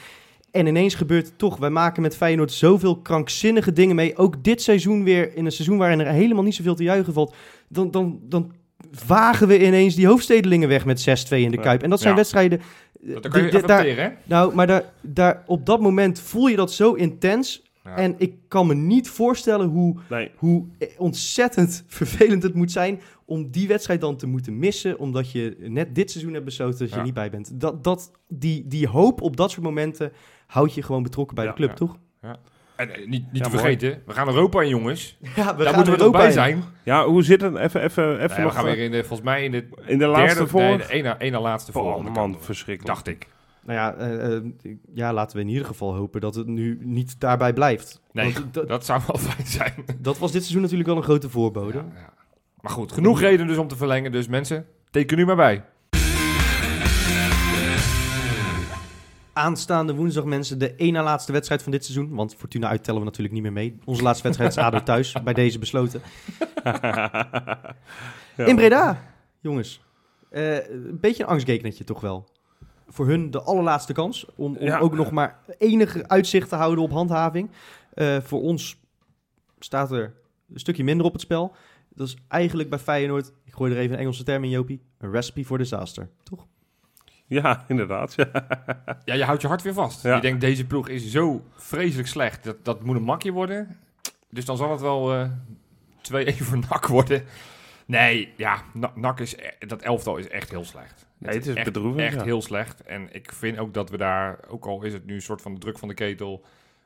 [0.52, 1.58] En ineens gebeurt het toch.
[1.58, 4.18] Wij maken met Feyenoord zoveel krankzinnige dingen mee.
[4.18, 7.36] Ook dit seizoen weer, in een seizoen waarin er helemaal niet zoveel te juichen valt.
[7.70, 8.52] Dan, dan, dan
[9.08, 11.58] wagen we ineens die hoofdstedelingen weg met 6-2 in de.
[11.58, 11.84] Kuip.
[11.84, 12.20] En dat zijn Ja.
[12.20, 12.62] wedstrijden...
[13.02, 14.10] Dat kan je daar, hè?
[14.24, 17.67] nou, maar daar, daar, op dat moment voel je dat zo intens.
[17.88, 17.96] Ja.
[17.96, 20.32] En ik kan me niet voorstellen hoe, Nee.
[20.36, 20.66] hoe
[20.98, 25.96] ontzettend vervelend het moet zijn om die wedstrijd dan te moeten missen, omdat je net
[25.96, 27.00] dit seizoen hebt besloten dat je Ja.
[27.00, 27.60] er niet bij bent.
[27.62, 30.12] Dat, dat, die, die hoop op dat soort momenten
[30.48, 31.76] houdt je gewoon betrokken bij Ja, de club, ja.
[31.76, 31.98] toch?
[32.76, 33.62] En eh, niet, niet Ja, te mooi.
[33.62, 35.18] vergeten, we gaan Europa in, jongens.
[35.22, 36.32] Ja, we Daar gaan moeten we er toch bij in.
[36.34, 36.64] zijn.
[36.84, 37.56] Ja, hoe zit het?
[37.56, 40.06] Even, even, even Nee, we gaan weer in de, volgens mij in de in de
[40.06, 40.62] laatste derde, voor...
[40.62, 41.96] nee, de ene, ene laatste voor.
[41.96, 42.96] Oh, man, verschrikkelijk.
[42.96, 43.28] Dacht ik.
[43.68, 44.44] Nou ja, eh, eh,
[44.94, 48.02] ja, laten we in ieder geval hopen dat het nu niet daarbij blijft.
[48.12, 49.74] Nee, Want dat, zou wel fijn zijn.
[50.00, 51.78] dat was dit seizoen natuurlijk wel een grote voorbode.
[51.78, 52.14] Ja, ja.
[52.62, 54.12] Maar goed, genoeg reden dus om te verlengen.
[54.12, 55.64] Dus mensen, teken nu maar bij.
[59.34, 62.16] Aanstaande woensdag mensen de één na laatste wedstrijd van dit seizoen.
[62.16, 63.80] Want Fortuna uit tellen we natuurlijk niet meer mee.
[63.86, 66.02] Onze laatste wedstrijd is ADO thuis, bij deze besloten.
[68.36, 68.46] Ja.
[68.46, 69.04] In Breda,
[69.40, 69.82] jongens.
[70.30, 72.28] Eh, een beetje een angstgekenetje toch wel.
[72.88, 74.80] Voor hun de allerlaatste kans om, om Ja.
[74.80, 77.50] ook nog maar enige uitzicht te houden op handhaving.
[77.94, 78.80] Eh, voor ons
[79.60, 80.14] staat er
[80.54, 81.56] een stukje minder op het spel.
[81.90, 85.12] Dat is eigenlijk bij Feyenoord, ik gooi er even een Engelse term in Jopie, een
[85.12, 86.46] recipe for disaster, toch?
[87.26, 88.16] Ja, inderdaad.
[89.06, 89.14] Ja.
[89.14, 90.04] Je houdt je hart weer vast.
[90.04, 90.16] Ja.
[90.16, 92.44] Je denkt, deze ploeg is zo vreselijk slecht.
[92.44, 93.78] Dat, dat moet een makje worden.
[94.30, 95.30] Dus dan zal het wel eh
[96.02, 97.24] 2-1 voor NAC worden.
[97.86, 99.36] Nee, ja, Na- NAC is...
[99.36, 101.07] e- Dat elftal is echt heel slecht.
[101.20, 102.24] Nee, het is echt, bedroevend, Echt ja.
[102.24, 102.84] heel slecht.
[102.84, 105.54] En ik vind ook dat we daar, ook al is het nu een soort van
[105.54, 106.44] de druk van de ketel...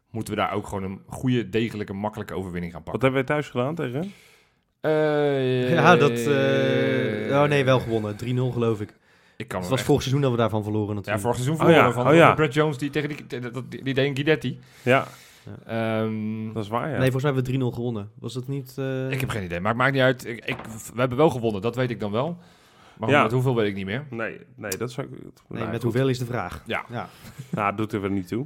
[0.10, 3.12] moeten we daar ook gewoon een goede, degelijke, makkelijke overwinning gaan Wat pakken.
[3.14, 4.14] hebben wij thuis gedaan tegen?
[4.82, 6.12] Eh, Ja, dat...
[6.12, 8.16] eh, oh nee, wel gewonnen.
[8.24, 8.94] 3-0 geloof ik.
[9.38, 11.22] Ik kan Het was echt- vorig seizoen dat we daarvan verloren Ja, natuurlijk.
[11.24, 12.26] vorig seizoen Oh verloren ja, van, oh ja.
[12.28, 13.40] van Brad Jones die tegen die, die,
[13.70, 14.60] die, die deed een Guidetti.
[14.84, 15.08] Ja,
[15.66, 16.98] Ehm, dat is waar, ja.
[16.98, 18.10] Nee, volgens mij hebben we 3-0 gewonnen.
[18.20, 18.74] Was dat niet...
[18.78, 20.26] eh, Ik heb geen idee, maar het maakt niet uit.
[20.26, 20.58] Ik, ik,
[20.94, 22.38] we hebben wel gewonnen, dat weet ik dan wel.
[23.02, 23.24] Maar Ja.
[23.24, 24.06] met hoeveel weet ik niet meer.
[24.10, 25.14] Nee, nee, dat zou ik...
[25.14, 25.84] Nee, nou, met goed.
[25.84, 26.64] hoeveel is de vraag?
[26.66, 26.86] Ja.
[26.90, 27.10] ja.
[27.50, 28.46] Nou, doet er weer niet toe.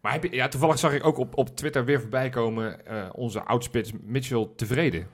[0.00, 3.08] Maar heb je, ja, toevallig zag ik ook op, op Twitter weer voorbij komen eh,
[3.12, 5.06] onze oudspits Mitchell tevreden.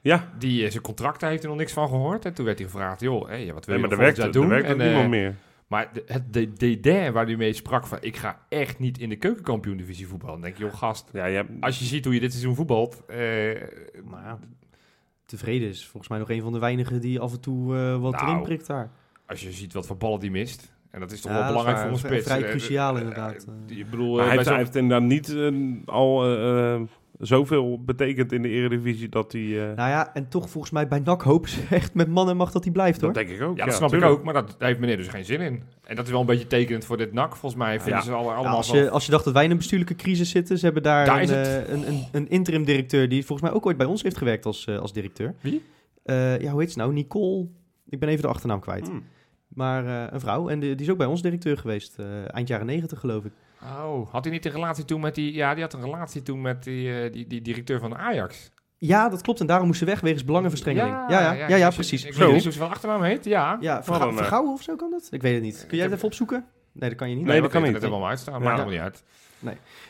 [0.00, 2.24] Ja, Die eh, zijn contract daar heeft er nog niks van gehoord.
[2.24, 4.40] En toen werd hij gevraagd, joh, hey, wat wil nee, je maar volgend werkt, er
[4.40, 4.48] doen?
[4.48, 5.34] werkt En, eh, meer.
[5.66, 9.08] Maar de, het de, dédain waar hij mee sprak van, ik ga echt niet in
[9.08, 10.34] de keukenkampioen divisie voetballen.
[10.34, 12.54] Dan denk je, joh gast, Ja, je hebt, als je ziet hoe je dit seizoen
[12.54, 13.02] voetbalt...
[13.06, 13.16] eh,
[14.04, 14.38] Maar ja,
[15.26, 18.12] tevreden is volgens mij nog een van de weinigen die af en toe eh, wat
[18.12, 18.90] Nou, erin prikt daar.
[19.26, 20.74] als je ziet wat voor ballen die mist...
[20.90, 22.24] En dat is toch Ja, wel belangrijk voor een spits.
[22.26, 23.46] Vrij cruciaal eh, inderdaad.
[23.68, 25.36] eh, Ik bedoel, maar eh, hij, heeft, hij heeft inderdaad niet
[25.86, 26.22] al
[27.18, 29.42] zoveel betekend in de Eredivisie dat hij...
[29.42, 32.36] eh, Nou ja, en toch volgens mij bij NAC hopen ze echt met man en
[32.36, 33.12] macht dat hij blijft hoor.
[33.12, 33.56] dat denk ik ook.
[33.56, 34.12] Ja, dat snap tuurlijk.
[34.12, 35.62] ik ook, maar dat, daar heeft meneer dus geen zin in.
[35.84, 37.36] En dat is wel een beetje tekenend voor dit NAC.
[37.36, 38.04] Volgens mij vinden Ja.
[38.04, 40.82] ze als, je, als je dacht dat wij in een bestuurlijke crisis zitten, ze hebben
[40.82, 44.02] daar, een, eh, een, een, een interim directeur die volgens mij ook ooit bij ons
[44.02, 45.34] heeft gewerkt als, eh, als directeur.
[45.40, 45.62] Wie?
[46.04, 46.92] Eh, ja, hoe heet ze nou?
[46.92, 47.46] Nicole.
[47.88, 48.88] Ik ben even de achternaam kwijt.
[48.88, 49.02] Hmm.
[49.48, 50.48] Maar eh, een vrouw.
[50.48, 51.98] En die, die is ook bij ons directeur geweest.
[51.98, 53.32] eh, eind jaren negentig geloof ik.
[53.62, 55.32] Oh, had hij niet een relatie toen met die...
[55.32, 58.50] Ja, die had een relatie toen met die, eh, die, die directeur van Ajax.
[58.78, 59.40] Ja, dat klopt.
[59.40, 60.94] En daarom moest ze weg wegens belangenverstrengeling.
[61.08, 62.04] Ja, ja, ja, ja, precies.
[62.04, 63.56] Ik weet niet hoe ze wel achternaam heet, ja.
[63.60, 65.08] Ja, Verga- een, eh, Vergouwen of zo kan dat?
[65.10, 65.64] Ik weet het niet.
[65.68, 66.44] Kun jij het even opzoeken?
[66.72, 67.24] Nee, dat kan je niet.
[67.24, 67.80] Nee, Nee, dat dat kan niet.
[67.80, 69.02] Het helemaal uitstaan, maakt helemaal niet uit.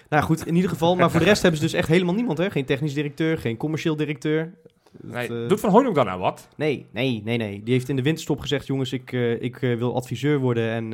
[0.08, 0.96] Nou goed, in ieder geval.
[0.96, 2.38] Maar voor de rest hebben ze dus echt helemaal niemand.
[2.38, 2.50] Hè?
[2.50, 4.54] Geen technisch directeur, geen commercieel directeur.
[5.02, 6.48] Dat, eh, Doet Van Hooydonk dan nou wat?
[6.56, 7.62] nee, nee, nee, nee.
[7.64, 10.92] Die heeft in de winterstop gezegd, jongens, ik, eh, ik eh, wil adviseur worden en,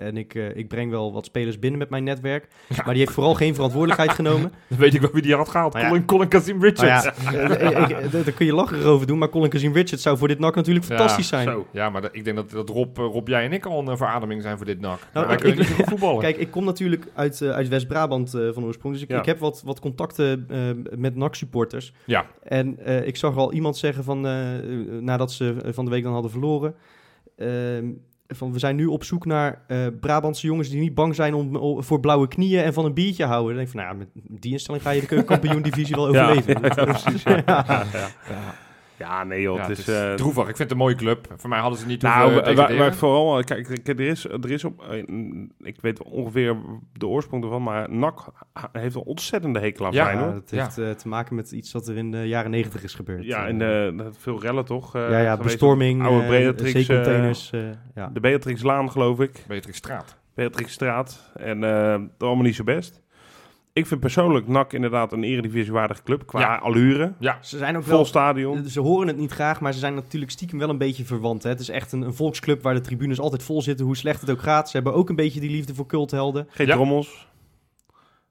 [0.00, 2.48] en ik, ik breng wel wat spelers binnen met mijn netwerk.
[2.68, 2.76] Ja.
[2.84, 4.52] Maar die heeft vooral geen verantwoordelijkheid genomen.
[4.68, 5.72] Dan weet ik wel wie die had gehaald.
[5.74, 5.88] Ja.
[5.88, 7.04] Colin, Colin Kazim Richards.
[7.30, 10.38] ja, ik- daar kun je lachen over doen, maar Colin Kazim Richards zou voor dit
[10.38, 11.48] NAC natuurlijk fantastisch zijn.
[11.48, 11.66] Zo.
[11.72, 14.56] Ja, maar ik denk dat, dat Rob, Rob, jij en ik al een verademing zijn
[14.56, 14.98] voor dit NAC.
[15.12, 16.20] Nou, wij kunnen niet goed voetballen.
[16.20, 18.94] Kijk, ik kom natuurlijk uit, uit West-Brabant van oorsprong.
[18.94, 20.46] Dus ik, ik heb wat, wat contacten
[20.96, 21.92] met NAC-supporters.
[22.04, 22.26] Ja.
[22.42, 24.62] En ik zag al iemand zeggen van, eh, eh,
[25.00, 26.74] nadat ze eh, van de week dan hadden verloren...
[27.36, 27.90] ehm,
[28.28, 31.56] van, we zijn nu op zoek naar eh, Brabantse jongens die niet bang zijn om,
[31.56, 33.56] om- voor blauwe knieën en van een biertje houden.
[33.56, 36.22] Dan denk ik van, nou, ja, met die instelling ga je de keukenkampioen-divisie wel Ja,
[36.30, 36.62] overleven.
[36.76, 37.22] ja, precies.
[37.22, 37.64] Ja, Ja.
[38.28, 38.54] ja,
[38.98, 39.24] ja.
[39.24, 39.88] Nee joh, Ja, het het is...
[39.88, 40.42] is eh, droevig.
[40.42, 41.26] Ik vind het een mooie club.
[41.36, 42.40] Voor mij hadden ze niet Nou,
[42.76, 44.98] waar vooral, eh, kijk, kijk, er is, er is op, eh,
[45.58, 46.56] ik weet ongeveer
[46.92, 48.20] de oorsprong ervan, maar NAC
[48.72, 50.32] heeft een ontzettende hekel aan Ja, Feyenoord.
[50.34, 53.24] dat heeft eh, te maken met iets wat er in de jaren negentig is gebeurd.
[53.24, 54.94] Ja, Eh, en de, veel rellen toch?
[54.94, 55.42] eh, ja, ja, geweest.
[55.42, 57.50] bestorming, Oude eh, Beatrix, zeecontainers.
[57.50, 57.60] eh,
[57.94, 58.10] ja.
[58.12, 59.44] De Beatrixlaan, geloof ik.
[59.48, 60.16] Beatrix Straat.
[60.34, 61.30] Beatrixstraat.
[61.34, 63.02] En eh dat allemaal niet zo best.
[63.74, 66.56] Ik vind persoonlijk NAC inderdaad een eredivisiewaardige club qua Ja.
[66.56, 67.12] allure.
[67.18, 68.04] Ja, Ze zijn ook Vol wel...
[68.04, 68.64] stadion.
[68.64, 71.42] Ze horen het niet graag, maar ze zijn natuurlijk stiekem wel een beetje verwant.
[71.42, 71.48] Hè?
[71.48, 74.30] Het is echt een, een volksclub waar de tribunes altijd vol zitten, hoe slecht het
[74.30, 74.66] ook gaat.
[74.70, 76.46] Ze hebben ook een beetje die liefde voor culthelden.
[76.50, 76.74] Geen Ja.
[76.74, 77.28] trommels.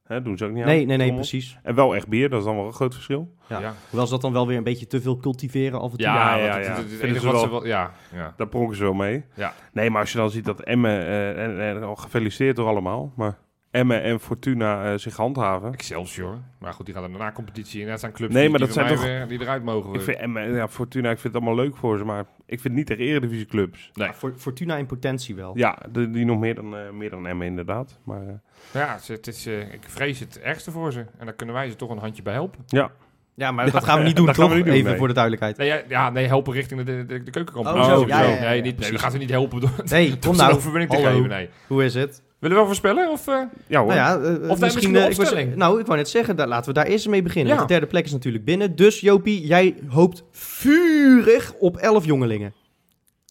[0.04, 0.68] Hè, doen ze ook niet aan.
[0.70, 1.58] Nee, nee, nee, precies.
[1.64, 3.34] En wel echt bier, dat is dan wel een groot verschil.
[3.50, 3.60] Ja.
[3.60, 3.74] ja.
[3.89, 6.06] Hoewel ze dat dan wel weer een beetje te veel cultiveren af en toe.
[6.08, 6.56] Ja, ja, ja.
[6.58, 7.68] het- het- het Vinden enige ze wat ze wel- wel...
[7.70, 8.34] Ja, ja.
[8.38, 9.24] Daar pronken ze wel mee.
[9.36, 9.54] Ja.
[9.74, 13.14] Nee, maar als je dan ziet dat Emmen, eh, en, en al gefeliciteerd door allemaal,
[13.16, 13.38] maar
[13.74, 15.74] Emmen en Fortuna eh, zich handhaven.
[15.74, 16.38] Excelsior.
[16.59, 17.88] Maar goed, die gaan er daarna competitie in.
[17.88, 19.93] Dat zijn clubs Nee, die, maar die dat zijn weer- die eruit mogen.
[19.93, 22.63] Ik vind Emmen, ja, Fortuna, ik vind het allemaal leuk voor ze, maar ik vind
[22.63, 23.91] het niet tegen eredivisieclubs.
[23.93, 24.07] Nee.
[24.07, 25.57] Ja, voor, Fortuna in potentie wel.
[25.57, 27.99] Ja, de- die nog meer dan, eh, meer dan Emmen inderdaad.
[28.03, 28.34] Maar eh,
[28.74, 30.99] Ja, het, is, eh, ik vrees het ergste voor ze.
[31.17, 32.63] En daar kunnen wij ze toch een handje bij helpen.
[32.67, 32.91] ja,
[33.36, 34.97] Ja, maar dat gaan we niet doen, dat gaan we niet doen, Even nee.
[34.97, 35.57] voor de duidelijkheid.
[35.57, 37.78] Nee, ja, nee helpen richting de, de, de keukenkampioen.
[37.78, 37.89] Oh, zo.
[37.97, 38.19] Sowieso.
[38.19, 40.53] Ja, ja, ja, nee, niet, nee, we gaan ze niet helpen door Nee, kom nou.
[40.53, 41.11] overwinning te Hallo.
[41.15, 41.30] geven.
[41.30, 41.49] Nee.
[41.67, 42.21] Hoe is het?
[42.44, 43.10] Willen we wel voorspellen?
[43.12, 43.94] Of, eh, ja hoor.
[43.96, 45.56] Nou ja, eh, Of misschien misschien eh, ik was- opstelling.
[45.56, 47.52] nou, ik wou net zeggen, daar, laten we daar eerst mee beginnen.
[47.52, 47.56] Ja.
[47.58, 48.76] Want de derde plek is natuurlijk binnen.
[48.76, 52.54] Dus Jopie, jij hoopt vurig op 11 jongelingen.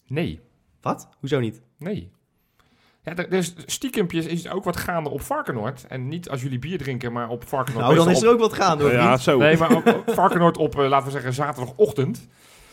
[0.07, 0.39] nee.
[0.81, 1.07] Wat?
[1.19, 1.61] Hoezo niet?
[1.77, 2.11] Nee.
[3.03, 5.85] Ja, er, dus stiekempjes is ook wat gaande op Varkenoord.
[5.87, 7.83] En niet als jullie bier drinken, maar op Varkenoord.
[7.83, 8.93] Nou, dan is er ook wat gaande, hoor.
[8.93, 9.37] ja, zo.
[9.37, 12.27] Nee, maar op, op Varkenoord op, laten we zeggen, zaterdagochtend.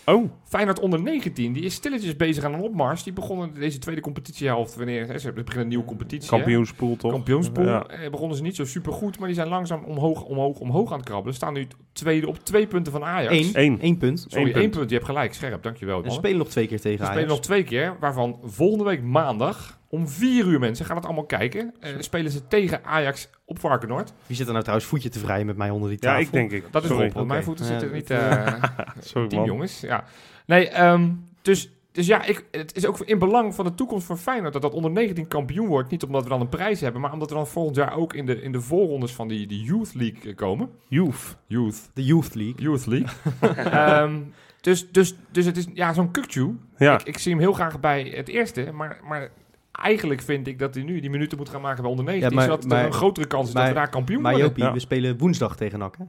[0.06, 3.02] Oh, Feyenoord onder 19, die is stilletjes bezig aan een opmars.
[3.02, 6.30] Die begonnen deze tweede competitiehelft, wanneer hè, ze beginnen een nieuwe competitie.
[6.30, 6.36] hè?
[6.36, 7.12] kampioenspoel toch?
[7.12, 7.64] Kampioenspool.
[7.64, 7.86] Ja.
[7.86, 10.98] Eh, begonnen ze niet zo super goed, maar die zijn langzaam omhoog, omhoog, omhoog aan
[10.98, 11.34] het krabbelen.
[11.34, 13.34] Staan nu tweede op twee punten van Ajax.
[13.36, 13.50] Eén.
[13.64, 13.78] Eén.
[13.80, 14.24] Eén punt.
[14.28, 14.74] Sorry, Eén één punt.
[14.76, 14.88] punt.
[14.90, 15.62] Je hebt gelijk, scherp.
[15.62, 15.94] Dankjewel.
[15.96, 16.18] We mannen.
[16.18, 17.16] spelen nog twee keer tegen We Ajax.
[17.18, 21.24] spelen nog twee keer, waarvan volgende week maandag om vier uur mensen gaan het allemaal
[21.24, 21.74] kijken.
[21.80, 24.12] Eh, spelen ze tegen Ajax op Varkenoord.
[24.26, 26.22] Wie zit er nou trouwens voetje te vrijen met mij onder die Ja, tafel?
[26.24, 26.64] ik denk ik.
[26.72, 27.04] Dat is Sorry.
[27.04, 28.10] Rob, want mijn voeten Ja, zitten niet...
[28.10, 28.46] eh
[29.00, 29.50] Sorry team man.
[29.50, 30.04] jongens, ja.
[30.46, 31.10] Nee, ehm,
[31.42, 34.62] dus, dus ja, ik, het is ook in belang van de toekomst van Feyenoord dat
[34.62, 35.90] dat onder 19 kampioen wordt.
[35.90, 38.26] Niet omdat we dan een prijs hebben, maar omdat we dan volgend jaar ook in
[38.26, 40.70] de, in de voorrondes van die, die Youth League eh, komen.
[40.88, 41.36] Youth.
[41.46, 41.90] Youth.
[41.94, 42.62] De Youth League.
[42.62, 43.08] Youth League.
[43.70, 44.18] Ehm,
[44.60, 46.58] dus, dus, dus het is ja, zo'n Kukchu.
[46.76, 49.30] Ja, Ik, ik zie hem heel graag bij het eerste, maar, maar
[49.72, 52.30] eigenlijk vind ik dat hij nu die minuten moet gaan maken bij onder 19.
[52.30, 54.30] Ja, maar- zodat er maar- een grotere kans is maar- dat we daar kampioen Maar
[54.32, 54.48] worden.
[54.48, 54.72] Jopie, Ja.
[54.72, 56.04] we spelen woensdag tegen NAC, hè?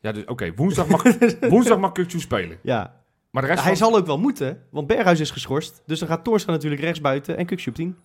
[0.00, 1.02] Ja, dus oké, woensdag mag,
[1.50, 2.58] woensdag mag Kukchu spelen.
[2.62, 3.00] Ja.
[3.30, 5.82] Maar de rest Hij van, zal ook wel moeten, want Berghuis is geschorst.
[5.86, 7.96] Dus dan gaat Toornstra natuurlijk rechtsbuiten en Kukcu op 10.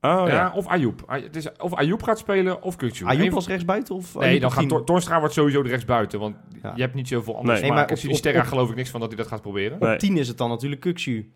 [0.00, 0.52] oh ja, ja.
[0.54, 1.02] of Ayoub.
[1.06, 3.04] Ay- Het is, of Ayoub gaat spelen of Kukcu.
[3.04, 4.68] Ayoub als rechtsbuiten of Nee, Ayoub dan gaat 10?
[4.68, 6.72] Tor- Toornstra wordt sowieso de rechtsbuiten, want Ja.
[6.74, 7.52] je hebt niet zoveel anders Nee.
[7.54, 9.42] nee, Nee, maar maar op- Sinisterra op- geloof ik niks van dat hij dat gaat
[9.42, 9.74] proberen.
[9.76, 9.96] Op Nee.
[9.96, 11.30] 10 is het dan natuurlijk Kukcu.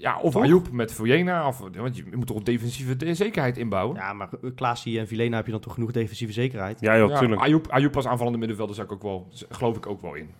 [0.00, 0.36] Ja, of?
[0.36, 3.96] Ayoub met Vujena, of, want je moet toch op defensieve de- zekerheid inbouwen.
[3.96, 6.80] Ja, maar Klaasie en Vilena heb je dan toch genoeg defensieve zekerheid?
[6.80, 7.40] Ja, joh, Ja, tuurlijk.
[7.40, 10.30] Ayoub, Ayoub als aanvallende middenvelder zou ik ook wel, geloof ik ook wel in.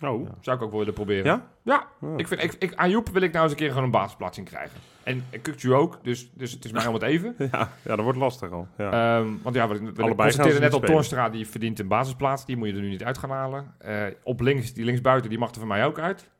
[0.00, 0.34] Oh, Ja.
[0.40, 1.24] Zou ik ook wel willen proberen.
[1.24, 1.46] Ja?
[1.62, 2.12] Ja, Oh.
[2.16, 4.44] ik vind, ik, ik, Ayoub wil ik nou eens een keer gewoon een basisplaats in
[4.44, 4.80] krijgen.
[5.02, 7.34] En, en Kukcu ook, dus, dus het is mij om het even.
[7.52, 8.68] Ja, ja, dat wordt lastig al.
[8.78, 9.18] Ja.
[9.18, 10.02] Ehm, want ja, we, we
[10.32, 10.80] gaan net al.
[10.80, 12.46] Toornstra die verdient een basisplaats.
[12.46, 13.74] Die moet je er nu niet uit gaan halen.
[13.78, 16.30] Eh, op links, die linksbuiten, die mag er voor mij ook uit.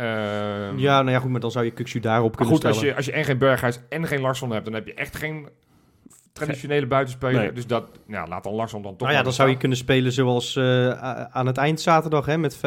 [0.00, 2.96] Ehm, Ja, nou ja, goed, maar dan zou je Kukcu daarop kunnen goed, als je,
[2.96, 5.48] als je en geen Berghuis en geen Larsson hebt, dan heb je echt geen
[6.32, 7.40] traditionele buitenspeler.
[7.40, 7.52] Nee.
[7.52, 10.12] Dus dat, nou, laat dan Larsson dan toch Nou ja, dan zou je kunnen spelen
[10.12, 10.90] zoals eh,
[11.30, 12.60] aan het eind zaterdag, hè, met 5-4-1.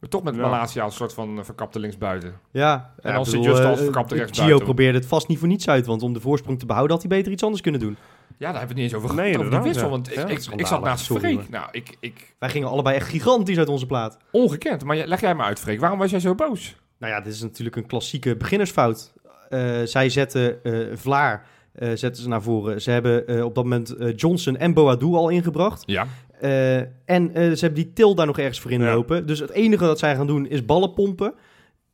[0.00, 0.40] Maar toch met Ja.
[0.40, 2.34] Malasia als soort van eh, verkapte linksbuiten.
[2.50, 4.56] Ja, En ja, als ik Sint bedoel, Just als eh, verkapte eh, rechtsbuiten.
[4.58, 7.06] Gio probeerde het vast niet voor niets uit, want om de voorsprong te behouden had
[7.06, 7.96] hij beter iets anders kunnen doen.
[8.38, 9.84] Ja, daar hebben we het niet eens over Nee, gehad, over die inderdaad, wissel.
[9.84, 9.90] ja.
[9.90, 11.48] Want Ja, ik, ik, zat naast Sorry, Freek.
[11.48, 14.16] Nou, ik, ik, Wij gingen allebei echt gigantisch uit onze plaat.
[14.32, 14.84] ongekend.
[14.84, 15.80] Maar leg jij maar uit, Freek.
[15.80, 16.76] Waarom was jij zo boos?
[16.98, 19.12] Nou ja, dit is natuurlijk een klassieke beginnersfout.
[19.48, 22.82] Eh, zij zetten eh, Vlaar eh, zetten ze naar voren.
[22.82, 25.82] Ze hebben eh, op dat moment eh, Johnson en Boadu al ingebracht.
[25.86, 26.06] Ja.
[26.40, 28.94] Eh, en eh, ze hebben die til daar nog ergens voor in Ja.
[28.94, 29.26] lopen.
[29.26, 31.34] Dus het enige dat zij gaan doen is ballen pompen.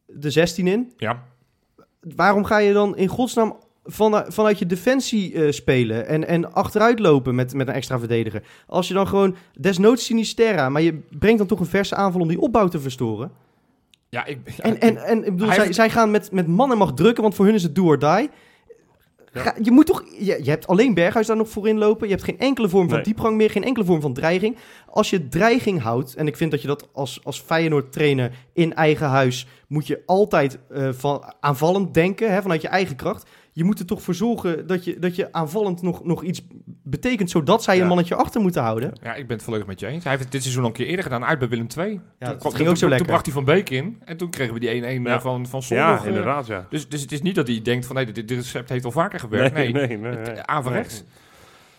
[0.06, 0.92] De 16 in.
[0.96, 1.22] Ja.
[2.00, 6.98] Waarom ga je dan in godsnaam van, vanuit je defensie eh, spelen en, en achteruit
[6.98, 8.42] lopen met, met een extra verdediger?
[8.66, 12.28] Als je dan gewoon desnoods Sinisterra, maar je brengt dan toch een verse aanval om
[12.28, 13.30] die opbouw te verstoren.
[14.08, 16.70] Ja, ik, ja, En, en, en ik bedoel, zij, heeft- zij gaan met, met man
[16.72, 18.30] en macht drukken, want voor hun is het do or die.
[19.34, 22.06] Ga- je moet toch, je, je hebt alleen Berghuis daar nog voor in lopen.
[22.08, 23.04] Je hebt geen enkele vorm van Nee.
[23.04, 24.56] diepgang meer, geen enkele vorm van dreiging.
[24.90, 28.74] Als je dreiging houdt, en ik vind dat je dat als, als Feyenoord trainer in
[28.74, 33.30] eigen huis, moet je altijd eh, van aanvallend denken, hè, vanuit je eigen kracht.
[33.54, 36.42] Je moet er toch voor zorgen dat je, dat je aanvallend nog, nog iets
[36.82, 37.82] betekent, zodat zij Ja.
[37.82, 38.92] een mannetje achter moeten houden.
[39.02, 40.02] ja, ik ben het volledig met je eens.
[40.02, 41.88] Hij heeft het dit seizoen al een keer eerder gedaan, uit bij Willem II.
[41.88, 42.96] Ja, toen, dat kwam- ging ook zo toen, lekker.
[42.98, 44.00] Toen bracht hij Van Beek in.
[44.04, 44.68] En toen kregen we die
[45.00, 45.20] 1-1 Ja.
[45.20, 45.86] van, van Zondag.
[45.98, 46.66] Ja, eh, inderdaad, ja.
[46.70, 48.90] Dus, dus het is niet dat hij denkt van, nee, dit, dit recept heeft al
[48.90, 49.54] vaker gewerkt.
[49.54, 50.12] Nee, nee, nee.
[50.12, 50.42] het- nee.
[50.42, 51.04] averechts.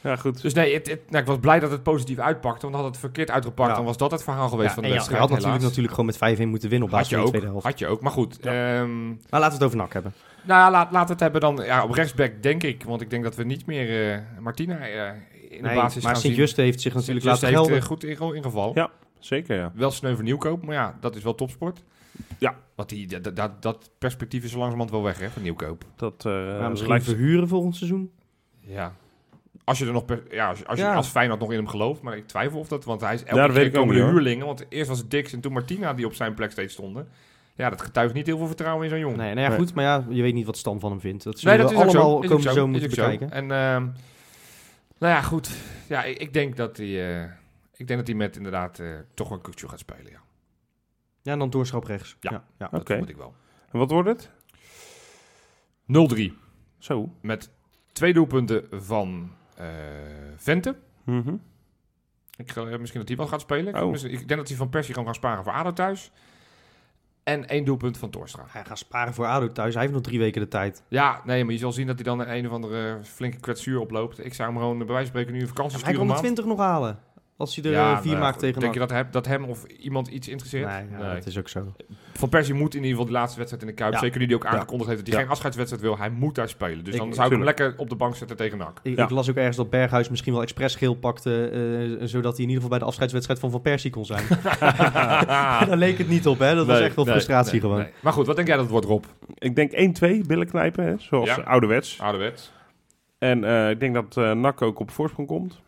[0.01, 0.41] Ja, goed.
[0.41, 2.61] Dus nee, het, het- nou, ik was blij dat het positief uitpakte.
[2.65, 3.76] Want had het verkeerd uitgepakt, Ja.
[3.76, 5.89] dan was dat het verhaal geweest Ja, van de ja, je wedstrijd, had natuurlijk, natuurlijk
[5.93, 7.65] gewoon met 5-1 moeten winnen op basis van de tweede helft.
[7.65, 8.01] had je ook.
[8.01, 10.13] Maar goed, ehm, Maar laten we het over NAC hebben.
[10.44, 12.84] Nou ja, laat, we het hebben dan ja, op rechtsback, denk ik.
[12.84, 15.08] Want ik denk dat we niet meer eh, Martina eh,
[15.50, 16.32] in de Nee, basis maar gaan zien.
[16.32, 17.78] Sint-Just heeft zich natuurlijk laten heeft gelden.
[17.78, 18.76] eh, goed inge- ingevallen.
[18.76, 18.89] Ja.
[19.20, 19.72] Zeker, ja.
[19.76, 21.84] Wel sneu voor Nieuwkoop, maar ja, dat is wel topsport.
[22.38, 22.56] Ja.
[22.76, 25.84] Want die, dat, dat, dat perspectief is zo langzamerhand wel weg, hè, van Nieuwkoop.
[25.96, 27.06] Dat eh, Ja, misschien lijkt...
[27.06, 28.12] verhuren volgend seizoen.
[28.60, 28.94] Ja.
[29.64, 32.02] Als je er nog, per- ja, als, als je als Feyenoord nog in hem gelooft,
[32.02, 34.89] maar ik twijfel of dat, want hij is elke keer komen de huurlingen, want eerst
[34.89, 37.08] was het Dix en toen Martina die op zijn plek steeds stonden.
[37.56, 39.18] Ja, dat getuigt niet heel veel vertrouwen in zo'n jongen.
[39.18, 39.58] Nee, nou ja, Nee.
[39.58, 41.24] goed, maar ja, je weet niet wat Stan van hem vindt.
[41.24, 41.97] Dat Nee, zullen dat we is ook zo.
[41.99, 42.49] allemaal zo.
[42.54, 43.10] zomer Is moeten zo.
[43.10, 43.32] bekijken.
[43.32, 43.82] En ehm,
[44.97, 45.49] nou ja, goed.
[45.88, 47.32] Ja, ik, ik denk dat hij, eh,
[47.76, 50.12] ik denk dat hij met inderdaad eh, toch een kutje gaat spelen.
[50.12, 50.22] Ja,
[51.22, 52.18] Ja, en dan doorschap rechts.
[52.20, 52.32] Ja.
[52.32, 52.68] ja, ja.
[52.80, 53.34] dat moet ik wel.
[53.34, 54.30] 0-3 En wat wordt het?
[56.78, 57.14] Zo.
[57.22, 57.49] met
[57.91, 59.68] twee doelpunten van eh,
[60.36, 60.76] Vente.
[61.04, 61.36] Mhm.
[62.38, 63.76] Ik, ga- eh, misschien dat hij wel gaat spelen.
[63.76, 63.93] Ik- Oh.
[63.95, 66.12] Ik denk dat hij van Persie gewoon gaat sparen voor ADO thuis.
[67.24, 68.45] En één doelpunt van Torstra.
[68.47, 69.74] Hij gaat sparen voor ADO thuis.
[69.74, 70.84] Hij heeft nog drie weken de tijd.
[70.88, 73.80] Ja, nee, maar je zal zien dat hij dan een, een of andere flinke kwetsuur
[73.80, 74.26] oploopt.
[74.26, 76.07] Ik zou hem gewoon bij wijze van spreken nu een vakantie hij sturen.
[76.07, 76.99] kan de een 20 nog halen.
[77.38, 79.43] Als hij er Ja, eh, vier nou, maakt tegen Denk je dat, hem- dat hem
[79.43, 80.67] of iemand iets interesseert?
[80.69, 81.13] Nee, ja, Nee.
[81.15, 81.73] dat is ook zo.
[82.13, 83.93] Van Persie moet in ieder geval die laatste wedstrijd in de Kuip.
[83.93, 83.99] Ja.
[83.99, 85.21] Zeker nu die ook aangekondigd heeft dat hij Ja.
[85.23, 85.97] geen afscheidswedstrijd wil.
[85.97, 86.84] Hij moet daar spelen.
[86.84, 88.79] Dus Ik- dan zou ik hem lekker op de bank zetten tegen NAC.
[88.84, 89.03] Ik, Ja.
[89.03, 91.47] ik las ook ergens dat Berghuis misschien wel expres geel pakte,
[91.99, 94.23] eh, zodat hij in ieder geval bij de afscheidswedstrijd van Van Persie kon zijn.
[95.67, 96.55] Daar leek het niet op, hè?
[96.55, 97.77] Dat was echt wel nee, frustratie nee, gewoon.
[97.77, 97.88] nee.
[97.99, 99.03] Maar goed, wat denk jij dat het wordt, Rob?
[99.38, 101.41] Ik denk 1-2 billen knijpen, hè, zoals Ja.
[101.41, 102.01] ouderwets.
[102.01, 102.51] Ouderwets.
[103.17, 105.61] En eh, ik denk dat eh NAC ook op voorsprong komt.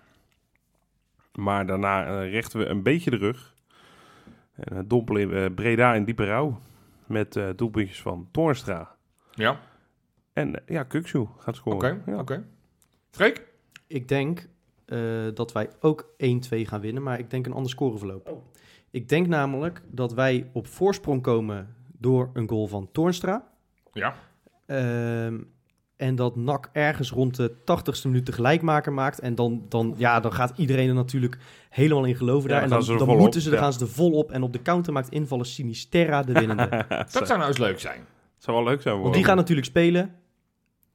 [1.36, 3.54] Maar daarna eh, rechten we een beetje de rug.
[4.54, 6.60] En uh, dompelen eh, Breda in diepe rouw.
[7.06, 8.96] Met eh doelpuntjes van Toornstra.
[9.32, 9.60] Ja,
[10.34, 11.56] En eh, ja, Kuksu gaat oké.
[11.58, 12.04] scoren.
[12.06, 12.20] Ja.
[12.20, 12.46] oké.
[13.12, 13.48] Freek?
[13.88, 14.48] Ik denk
[14.86, 15.00] eh,
[15.34, 16.16] dat wij ook 1-2
[16.50, 18.30] gaan winnen, maar ik denk een ander scoreverloop.
[18.30, 18.44] Oh.
[18.92, 23.48] Ik denk namelijk dat wij op voorsprong komen door een goal van Toornstra.
[23.92, 24.16] Ja.
[24.66, 25.42] Ehm,
[25.98, 29.20] en dat NAC ergens rond de 80ste minuut de gelijkmaker maakt.
[29.20, 31.38] En dan, dan, ja, dan gaat iedereen er natuurlijk
[31.70, 32.64] helemaal in geloven Ja, daar.
[32.64, 33.64] en dan dan, gaan ze er dan volop, moeten ze, dan ja.
[33.64, 34.32] gaan ze er volop.
[34.32, 36.86] En op de counter maakt invallen Sinisterra de winnende.
[37.12, 38.02] Dat zou nou eens leuk zijn.
[38.38, 39.12] zou wel leuk zijn Want worden.
[39.22, 40.16] die gaat natuurlijk spelen.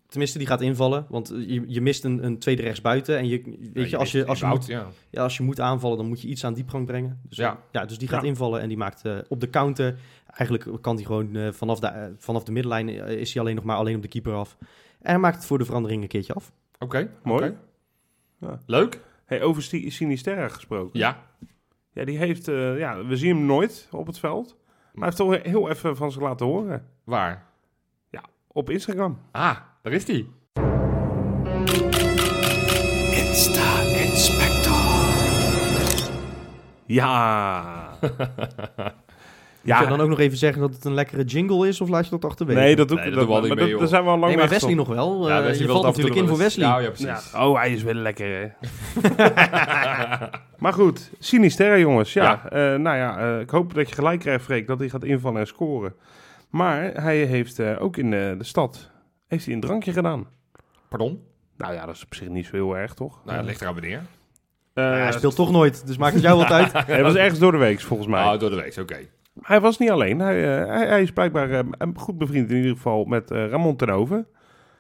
[0.09, 1.07] Tenminste, die gaat invallen.
[1.09, 3.19] Want je, je mist een, een tweede rechtsbuiten.
[3.19, 4.87] En je, weet je, als je, als, je moet, ja.
[5.11, 7.21] ja, als je moet aanvallen, dan moet je iets aan diepgang brengen.
[7.29, 7.59] Dus, Ja.
[7.73, 8.29] ja, dus die gaat Ja.
[8.29, 9.99] invallen en die maakt eh, op de counter.
[10.27, 12.89] Eigenlijk kan hij gewoon eh, vanaf, de, eh, vanaf de middenlijn
[13.19, 14.57] is hij alleen nog maar alleen op de keeper af.
[15.01, 16.53] En hij maakt het voor de verandering een keertje af.
[16.79, 17.11] Oké.
[17.23, 17.57] Mooi.
[18.39, 18.59] Ja.
[18.67, 19.01] Leuk?
[19.25, 20.99] Hey, over Sinisterra gesproken.
[20.99, 21.23] Ja.
[21.93, 24.57] Ja, die heeft, eh, ja, we zien hem nooit op het veld.
[24.93, 26.87] Maar hij heeft toch heel even van zich laten horen.
[27.05, 27.51] Waar?
[28.53, 29.19] Op Instagram.
[29.31, 30.31] Ah, daar is die.
[36.87, 37.99] Ja.
[39.63, 41.81] Moet je dan ook nog even zeggen dat het een lekkere jingle is?
[41.81, 42.61] Of laat je dat achterwege?
[42.61, 44.75] Nee, dat doe ik Nee, dat, dat mee, zijn we al lang Nee, maar Wesley
[44.75, 44.89] gestopt.
[44.89, 45.29] nog wel.
[45.29, 46.67] Ja, Eh, Wesley je valt natuurlijk in voor Wesley.
[46.69, 47.31] Ja, ja, precies.
[47.33, 47.47] Ja.
[47.49, 48.49] Oh, hij is wel lekker, hè?
[50.59, 52.13] maar goed, Sinisterra, jongens.
[52.13, 52.51] Ja, Ja.
[52.51, 55.41] eh, nou ja, eh, ik hoop dat je gelijk krijgt, Freek, dat hij gaat invallen
[55.41, 55.95] en scoren.
[56.51, 58.91] Maar hij heeft eh, ook in de stad
[59.27, 60.27] heeft hij een drankje gedaan.
[60.89, 61.23] Pardon?
[61.57, 63.21] Nou ja, dat is op zich niet zo heel erg, toch?
[63.25, 64.03] Nou, dat ligt eraan wanneer.
[64.75, 66.73] Eh, Ja, hij speelt toch nooit, dus maakt het jou wat uit.
[66.87, 68.25] Hij was ergens door de week, volgens mij.
[68.25, 68.97] Oh, door de week, oké.
[69.43, 70.19] Hij was niet alleen.
[70.19, 71.65] Hij, eh, hij, hij is blijkbaar eh,
[71.95, 74.27] goed bevriend in ieder geval met eh, Ramon Tenove.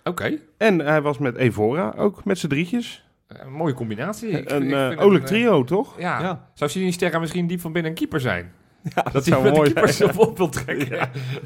[0.04, 0.38] Oké.
[0.56, 3.08] En hij was met Evora, ook met z'n drietjes.
[3.28, 4.28] Een mooie combinatie.
[4.28, 6.00] Ik- een olijk trio, toch?
[6.00, 6.20] Ja.
[6.20, 6.48] Ja.
[6.54, 8.52] Zou Sinisterra misschien diep van binnen een keeper zijn?
[8.94, 10.88] Ja, Dat zou mooi zelf op wil trekken.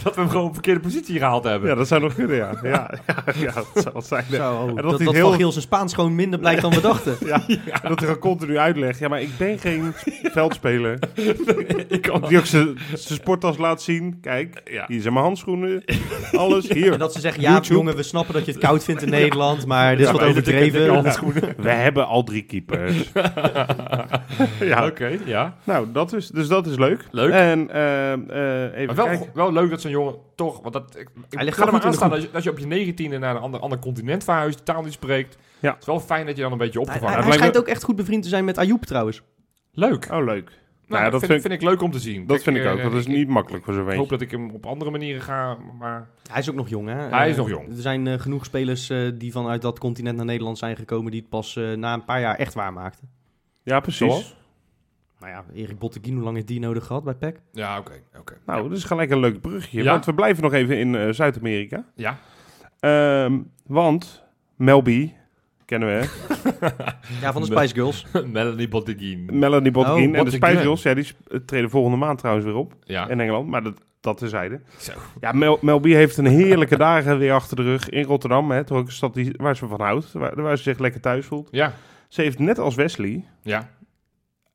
[0.02, 1.68] Dat we hem gewoon op verkeerde positie gehaald hebben.
[1.68, 2.50] Ja, dat zou nog kunnen, ja.
[2.62, 4.24] Ja, ja, ja dat zou wat zijn.
[4.30, 6.80] Zo, dat dat, hij dat heel- Van Giel zijn Spaans gewoon minder blijkt dan we
[6.80, 7.16] dachten.
[7.26, 8.98] Ja, en dat hij gewoon continu uitlegt.
[8.98, 10.98] Ja, maar ik ben geen veldspeler.
[11.88, 14.18] Ik kan Die ook zijn sporttas laat zien.
[14.20, 14.84] Kijk, Ja.
[14.88, 15.84] hier zijn mijn handschoenen.
[16.32, 16.98] Alles, En hier.
[16.98, 17.74] dat ze zeggen, ja YouTube.
[17.74, 20.28] jongen, we snappen dat je het koud vindt in Nederland, maar dit is Ja, wat
[20.28, 20.88] overdreven.
[20.94, 21.54] handschoenen.
[21.56, 23.10] We hebben al drie keepers.
[24.60, 25.54] ja, Oké, ja.
[25.64, 27.04] nou, dat is, dus dat is leuk.
[27.10, 27.23] Leuk.
[27.32, 29.30] En eh, eh, even Maar wel, kijken.
[29.34, 30.60] wel leuk dat zo'n jongen toch...
[30.60, 32.50] Want dat, ik, ik Hij ligt ga er maar aan staan dat je, dat je
[32.50, 35.36] op je negentiende naar een ander, ander continent verhuist, de taal niet spreekt.
[35.60, 35.70] Ja.
[35.70, 37.60] Het is wel fijn dat je dan een beetje Hij, opgevangen hij, lijkt schijnt me-
[37.60, 39.22] ook echt goed bevriend te zijn met Ayoub trouwens.
[39.72, 40.08] Leuk.
[40.12, 40.50] Oh, leuk.
[40.86, 42.26] Nou, ja, dat vind, ik leuk om te zien.
[42.26, 42.82] dat vind ik eh, ook.
[42.82, 45.56] Dat is niet makkelijk voor zo'n Ik hoop dat ik hem op andere manieren ga,
[45.78, 46.08] maar...
[46.30, 46.94] Hij is ook nog jong, hè?
[46.94, 47.68] Hij is Eh, nog jong.
[47.68, 51.10] Er zijn eh, genoeg spelers eh, die vanuit dat continent naar Nederland zijn gekomen...
[51.10, 53.08] die het pas eh, na een paar jaar echt waar maakten.
[53.62, 53.98] Ja, precies.
[54.08, 54.36] Zoals?
[55.24, 57.40] Maar ja, Erik Botteguin, hoe lang heeft die nodig gehad bij PEC?
[57.52, 57.92] Ja, oké.
[58.18, 58.34] oké.
[58.46, 59.82] Nou, dat is gelijk een leuk brugje.
[59.82, 59.90] Ja.
[59.90, 61.84] Want we blijven nog even in eh, Zuid-Amerika.
[61.94, 62.18] Ja.
[62.80, 64.24] Ehm, want
[64.56, 65.12] Melby,
[65.64, 66.06] kennen we, hè?
[67.22, 68.06] Ja, van de Spice Girls.
[68.32, 69.28] Melanie Botteguin.
[69.38, 70.50] Melanie Botteguin Oh, en de Botteguin.
[70.50, 70.82] Spice Girls.
[70.82, 73.08] Ja, die sp- treden volgende maand trouwens weer op Ja.
[73.08, 73.48] in Engeland.
[73.48, 74.60] Maar dat, dat terzijde.
[74.78, 74.92] Zo.
[75.20, 78.50] Ja, Mel, Melby heeft een heerlijke dagen weer achter de rug in Rotterdam.
[78.50, 80.12] Hè, toch ook een stad die, waar ze van houdt.
[80.12, 81.48] Waar, waar ze zich lekker thuis voelt.
[81.50, 81.72] Ja.
[82.08, 83.68] Ze heeft net als Wesley Ja.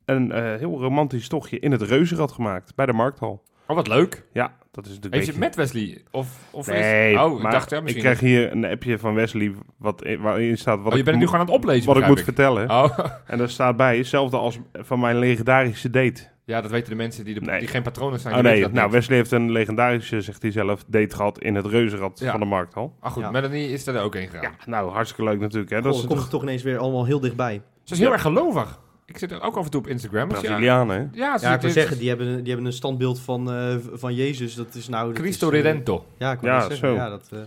[0.09, 2.75] Een eh, heel romantisch tochtje in het Reuzenrad gemaakt.
[2.75, 3.43] Bij de Markthal.
[3.67, 4.25] Oh, wat leuk.
[4.33, 6.01] Ja, dat is natuurlijk Heeft je een het met Wesley?
[6.11, 7.19] Of, of Nee, is...
[7.19, 8.03] Oh, ik maar dacht, ja, ik misschien...
[8.03, 11.15] krijg hier een appje van Wesley wat, in- waarin staat wat oh, je ik, bent
[11.17, 12.69] nu moet- gewoon aan het oplezen, wat ik moet vertellen.
[12.69, 16.27] Oh, En daar staat bij, hetzelfde als van mijn legendarische date.
[16.45, 17.59] ja, dat weten de mensen die, de, Nee.
[17.59, 18.35] die geen patronen zijn.
[18.35, 18.91] Oh die nee, nou niet.
[18.91, 22.31] Wesley heeft een legendarische, zegt hij zelf, date gehad in het reuzenrad Ja.
[22.31, 22.95] van de Markthal.
[22.99, 23.31] Ah goed, Ja.
[23.31, 24.41] Melanie is er ook heen gegaan.
[24.41, 25.71] Ja, nou hartstikke leuk natuurlijk.
[25.71, 25.81] Hè.
[25.81, 27.61] Dat komt toch toch ineens weer allemaal heel dichtbij.
[27.83, 28.13] Ze is heel Ja.
[28.13, 28.79] erg gelovig.
[29.09, 30.29] Ik zit er ook af en toe op Instagram.
[30.29, 31.11] Dus ja, Brazilianen.
[31.13, 34.13] ja, ze Ja, ik wil zeggen, die hebben, die hebben een standbeeld van, eh, van
[34.15, 34.55] Jezus.
[34.55, 35.13] Dat is nou...
[35.13, 36.05] dat Cristo is, eh, Redento.
[36.17, 36.77] Ja, ik wil Ja, zeggen.
[36.77, 36.93] zo.
[36.93, 37.39] Ja, dat, eh,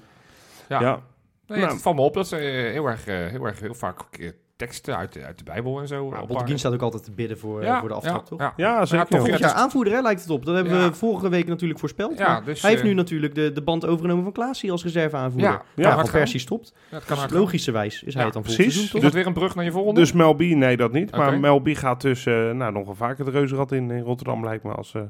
[0.69, 0.81] Ja.
[0.81, 1.01] Ja.
[1.47, 1.73] Nee, Nou.
[1.73, 4.31] Het valt me op dat ze eh, heel erg, eh, heel erg heel vaak eh,
[4.67, 6.05] teksten uit de, uit de Bijbel en zo.
[6.05, 8.41] op Botteguin staat ook altijd te bidden voor, eh, ja, voor de aftrap, ja, toch?
[8.41, 9.07] Ja, Ja, zeker.
[9.07, 10.45] toch, Volgend ja, jaar aanvoerder, hè, lijkt het op.
[10.45, 10.89] Dat hebben Ja.
[10.89, 12.17] we vorige week natuurlijk voorspeld.
[12.45, 15.51] Dus, hij heeft eh, nu natuurlijk de, de band overgenomen van Klaasie als reserveaanvoerder.
[15.51, 16.11] Ja, Ja, Ja, gaan.
[16.11, 16.75] Persie stopt.
[16.91, 18.91] Ja, het kan Dus logischerwijs is hij Ja, het dan volgend precies.
[18.91, 19.03] toch?
[19.03, 20.01] dat weer een brug naar je volgende?
[20.01, 21.11] Dus Melby, nee dat niet.
[21.17, 21.41] Maar.
[21.41, 24.73] Melby gaat dus eh, nou, nog wel vaker het reuzenrad in, in Rotterdam lijkt me.
[24.73, 25.03] Als, eh,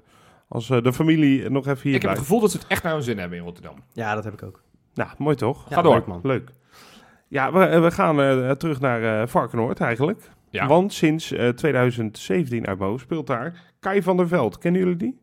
[0.48, 2.92] als de familie nog even hier ik heb het gevoel dat ze het echt naar
[2.92, 3.74] hun zin hebben in Rotterdam.
[3.92, 4.62] Ja, dat heb ik ook.
[4.94, 5.68] Nou, mooi toch?
[5.68, 5.94] Ja, Ga door.
[5.94, 6.20] leuk, man.
[6.22, 6.50] Leuk.
[7.32, 10.20] Ja, we, we gaan eh, terug naar eh Varkenoord eigenlijk.
[10.50, 10.66] Ja.
[10.66, 14.58] Want sinds eh, 2017 uit speelt daar Kai van der Veld.
[14.58, 15.20] Kennen jullie die?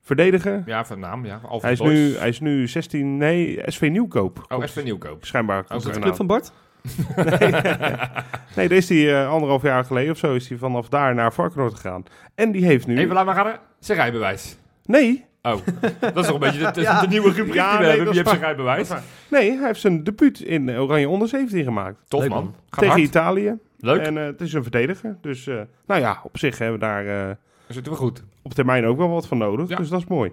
[0.00, 0.62] Verdediger.
[0.66, 1.40] Ja, van naam, ja.
[1.42, 1.92] Alfred Hij is, Boys.
[1.92, 4.44] nu, hij is nu 16, nee, SV Nieuwkoop.
[4.48, 5.24] Oh, SV Nieuwkoop.
[5.24, 5.60] Schijnbaar.
[5.60, 5.74] Oké.
[5.74, 6.16] het Club vandaan.
[6.16, 6.52] van Bart?
[8.56, 11.32] Nee, daar is hij eh, anderhalf jaar geleden of zo is hij vanaf daar naar
[11.32, 12.04] Varkenoord gegaan.
[12.34, 12.98] En die heeft nu...
[12.98, 13.56] Even laat maar gaan.
[13.78, 14.56] Zijn rijbewijs.
[14.84, 15.24] Nee,
[15.54, 15.60] Oh,
[16.00, 17.00] dat is toch een beetje de, de, Ja.
[17.00, 18.06] de nieuwe rubriek Ja, die we nee, hebben.
[18.06, 18.88] Wie heeft zijn rijbewijs?
[19.28, 21.96] nee, hij heeft zijn debuut in Oranje onder 17 gemaakt.
[22.08, 22.54] Tof Leuk, man.
[22.70, 23.00] Gaat tegen hard.
[23.00, 23.54] Italië.
[23.80, 24.00] Leuk.
[24.00, 25.16] En eh, het is een verdediger.
[25.20, 27.34] Dus eh, nou ja, op zich hebben we daar eh,
[27.68, 28.22] zitten we goed.
[28.42, 29.68] op termijn ook wel wat van nodig.
[29.68, 29.76] Ja.
[29.76, 30.32] Dus dat is mooi.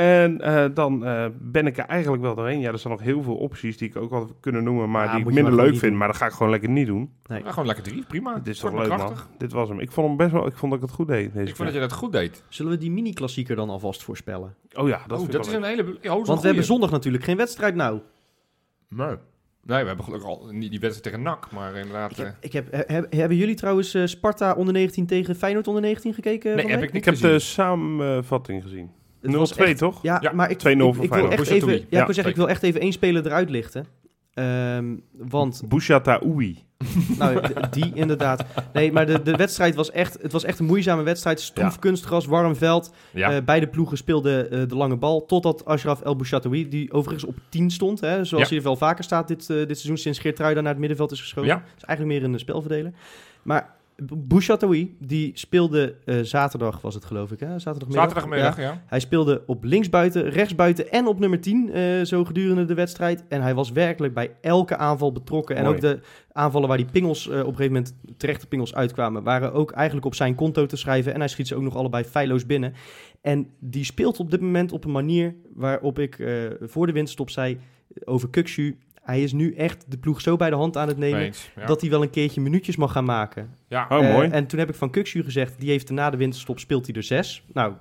[0.00, 2.60] En eh, dan eh, ben ik er eigenlijk wel doorheen.
[2.60, 5.10] Ja, er zijn nog heel veel opties die ik ook wel kunnen noemen, maar Ja,
[5.16, 5.96] die ik minder leuk vind.
[5.96, 7.10] Maar dat ga ik gewoon lekker niet doen.
[7.26, 7.42] Nee.
[7.44, 8.04] Gewoon lekker drie.
[8.08, 8.34] Prima.
[8.34, 9.16] Dit is toch leuk, krachtig.
[9.28, 9.38] man.
[9.38, 9.80] Dit was hem.
[9.80, 10.46] Ik vond hem best wel.
[10.46, 11.32] Ik vond dat ik het goed deed.
[11.32, 12.42] Deze Ik vond dat je dat goed deed.
[12.48, 14.54] Zullen we die mini-klassieker dan alvast voorspellen?
[14.72, 15.98] Oh ja, dat, oh, ik dat is een hele...
[16.02, 18.00] Oh, Want we hebben zondag natuurlijk geen wedstrijd nou.
[18.88, 19.16] Nee.
[19.64, 22.10] Nee, we hebben gelukkig al niet die wedstrijd tegen NAC, maar inderdaad...
[22.10, 25.34] Ik eh, heb, ik heb, he- heb- hebben jullie trouwens eh, Sparta onder 19 tegen
[25.34, 26.56] Feyenoord onder 19 gekeken?
[26.56, 28.90] nee, heb ik niet Ik heb de samenvatting gezien.
[29.22, 30.02] 0-2 Het was echt- toch?
[30.02, 31.32] Ja, Ja, maar ik, 2-0 ik, voor ik wil Feyenoord.
[31.40, 33.86] echt even, ja, Ja, ik wil zeggen, ik wil echt even één speler eruit lichten.
[34.34, 36.64] Ehm, want, Bouchata Oui.
[37.18, 37.40] nou,
[37.70, 38.44] die inderdaad.
[38.72, 41.40] Nee, maar de, de wedstrijd was echt, het was echt een moeizame wedstrijd.
[41.40, 41.78] Stroef Ja.
[41.80, 42.92] kunstgras, warm veld.
[43.12, 43.32] Ja.
[43.32, 45.26] Eh, beide ploegen speelden eh, de lange bal.
[45.26, 48.00] Totdat Ashraf El Bouchatoui, die overigens op 10 stond.
[48.00, 48.54] Hè, zoals Ja.
[48.54, 51.50] hij wel vaker staat dit, eh, dit seizoen sinds Geertruida naar het middenveld is geschoven.
[51.50, 51.62] ja.
[51.76, 52.92] Is eigenlijk meer een spelverdeler.
[53.42, 57.58] Maar Bouchatoui, die speelde eh, zaterdag, was het geloof ik, hè?
[57.58, 58.02] Zaterdagmiddag.
[58.04, 58.62] Zaterdagmiddag, Ja.
[58.62, 58.82] ja.
[58.86, 63.24] Hij speelde op linksbuiten, rechtsbuiten en op nummer 10 eh, zo gedurende de wedstrijd.
[63.28, 65.56] En hij was werkelijk bij elke aanval betrokken.
[65.56, 66.00] En ook de
[66.32, 70.06] aanvallen waar die pingels eh, op een gegeven moment terechte pingels uitkwamen, waren ook eigenlijk
[70.06, 71.12] op zijn konto te schrijven.
[71.12, 72.72] En hij schiet ze ook nog allebei feilloos binnen.
[73.20, 76.16] En die speelt op dit moment op een manier waarop ik
[76.60, 77.58] voor de winterstop zei
[78.04, 78.78] over Kukshu.
[79.00, 81.66] Hij is nu echt de ploeg zo bij de hand aan het nemen Eens, ja.
[81.66, 83.54] dat hij wel een keertje minuutjes mag gaan maken.
[83.68, 83.86] ja.
[83.88, 84.28] Oh, Eh, mooi.
[84.28, 87.02] En toen heb ik van Kukshu gezegd, die heeft na de winterstop speelt hij er
[87.02, 87.44] zes.
[87.52, 87.72] Nou,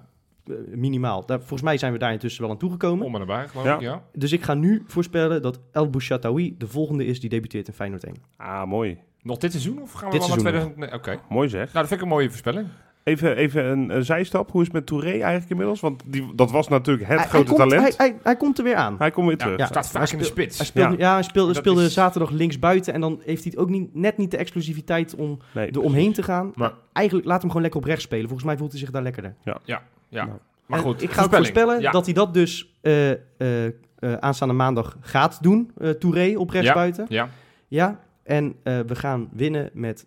[0.47, 1.25] eh, minimaal.
[1.25, 3.05] Daar, volgens mij zijn we daar intussen wel aan toegekomen.
[3.05, 3.75] Om en nabij, geloof Ja.
[3.75, 4.03] ik, ja.
[4.13, 8.03] Dus ik ga nu voorspellen dat El Bouchatoui de volgende is die debuteert in Feyenoord
[8.03, 8.15] 1.
[8.37, 8.97] Ah, mooi.
[9.21, 10.77] Nog dit seizoen of gaan we Dit wel naar seizoen 2000?
[10.77, 11.09] Nee, Oké.
[11.09, 11.71] Nou, Mooi zeg.
[11.71, 12.67] dat vind ik een mooie voorspelling.
[13.09, 14.51] Even, even een, een zijstap.
[14.51, 15.79] Hoe is het met Touré eigenlijk inmiddels?
[15.79, 17.81] Want die, dat was natuurlijk het Hij- hij grote komt- talent.
[17.81, 18.97] Hij, Hij, hij, hij komt er weer aan.
[19.11, 19.57] komt weer terug.
[19.57, 20.57] Ja, staat Hij vaak in de spits.
[20.57, 21.03] Hij speelde, Ja.
[21.07, 21.13] ja.
[21.13, 23.95] hij speelde, Dat speelde is- zaterdag links buiten en dan heeft hij het ook niet,
[23.95, 26.51] net niet de explosiviteit om Nee, er omheen te gaan.
[26.55, 28.25] Maar- Eigenlijk laat hem gewoon lekker op rechts spelen.
[28.27, 29.35] Volgens mij voelt hij zich daar lekkerder.
[29.43, 29.57] Ja,
[30.09, 30.27] Nou.
[30.65, 31.01] maar En goed.
[31.01, 31.91] ik ga voorspellen Ja.
[31.91, 33.17] dat hij dat dus eh, eh,
[33.99, 35.71] eh, aanstaande maandag gaat doen.
[35.77, 36.73] eh Touré op rechts Ja.
[36.73, 37.05] buiten.
[37.09, 37.29] Ja.
[37.67, 40.05] Ja, en eh, we gaan winnen met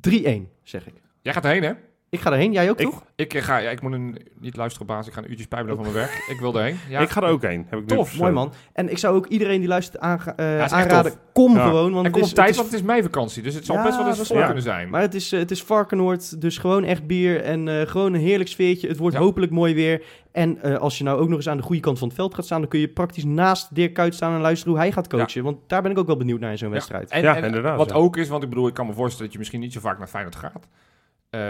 [0.00, 0.94] 3-1, zeg ik.
[1.22, 1.72] Jij gaat erheen, hè?
[2.10, 3.02] Ik ga erheen, jij ook Ik- toch?
[3.16, 5.06] Ik, eh, ga, ja, ik moet een, niet luisteren, baas.
[5.06, 6.24] Ik ga een uurtje spijbelen van mijn werk.
[6.28, 6.76] Ik wil erheen.
[6.88, 7.00] Ja.
[7.00, 7.66] Ik ga er ook heen.
[7.68, 8.18] Heb ik Tof.
[8.18, 8.52] Mooi man.
[8.72, 11.66] En ik zou ook iedereen die luistert aanga- eh, aanraden, kom Ja.
[11.66, 11.82] gewoon.
[11.92, 13.42] Want En het kom is, op tijd, het is want het is mei vakantie.
[13.42, 14.88] Dus het zal Ja, best wel eens vol kunnen zijn.
[14.90, 18.20] Maar het is, eh, het is Varkenoord, dus gewoon echt bier en eh, gewoon een
[18.20, 18.88] heerlijk sfeertje.
[18.88, 19.22] Het wordt Ja.
[19.22, 20.02] hopelijk mooi weer.
[20.32, 22.34] En eh, als je nou ook nog eens aan de goede kant van het veld
[22.34, 25.08] gaat staan, dan kun je praktisch naast Dirk Kuyt staan en luisteren hoe hij gaat
[25.08, 25.42] coachen.
[25.44, 26.74] Want daar ben ik ook wel benieuwd naar in zo'n Ja.
[26.74, 27.10] wedstrijd.
[27.10, 27.94] En, Ja, en inderdaad, Wat ja.
[27.94, 29.98] ook is, want ik bedoel, ik kan me voorstellen dat je misschien niet zo vaak
[29.98, 30.68] naar Feyenoord gaat.
[31.30, 31.48] Eh,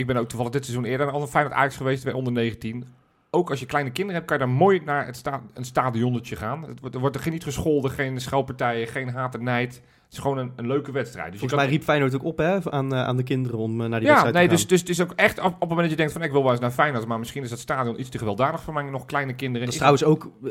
[0.00, 2.84] ik ben ook toevallig dit seizoen eerder naar Feyenoord Ajax geweest bij onder 19.
[3.30, 6.36] Ook als je kleine kinderen hebt, kan je daar mooi naar het sta een stadionnetje
[6.36, 6.66] gaan.
[6.92, 9.82] Er wordt er geen niet gescholden, geen schelpartijen, geen haat en nijd.
[10.10, 11.30] Het is gewoon een, een leuke wedstrijd.
[11.30, 13.80] Dus Volgens kan- mij riep Feyenoord ook op hè, aan, eh, aan de kinderen om
[13.80, 14.68] eh, naar die ja, wedstrijd nee, te dus, gaan.
[14.68, 16.42] dus het is ook echt op, op het moment dat je denkt van ik wil
[16.42, 19.04] wel eens naar Feyenoord, maar misschien is dat stadion iets te gewelddadig voor mij nog
[19.04, 19.66] kleine kinderen.
[19.66, 20.50] Dat is Is trouwens ook, eh,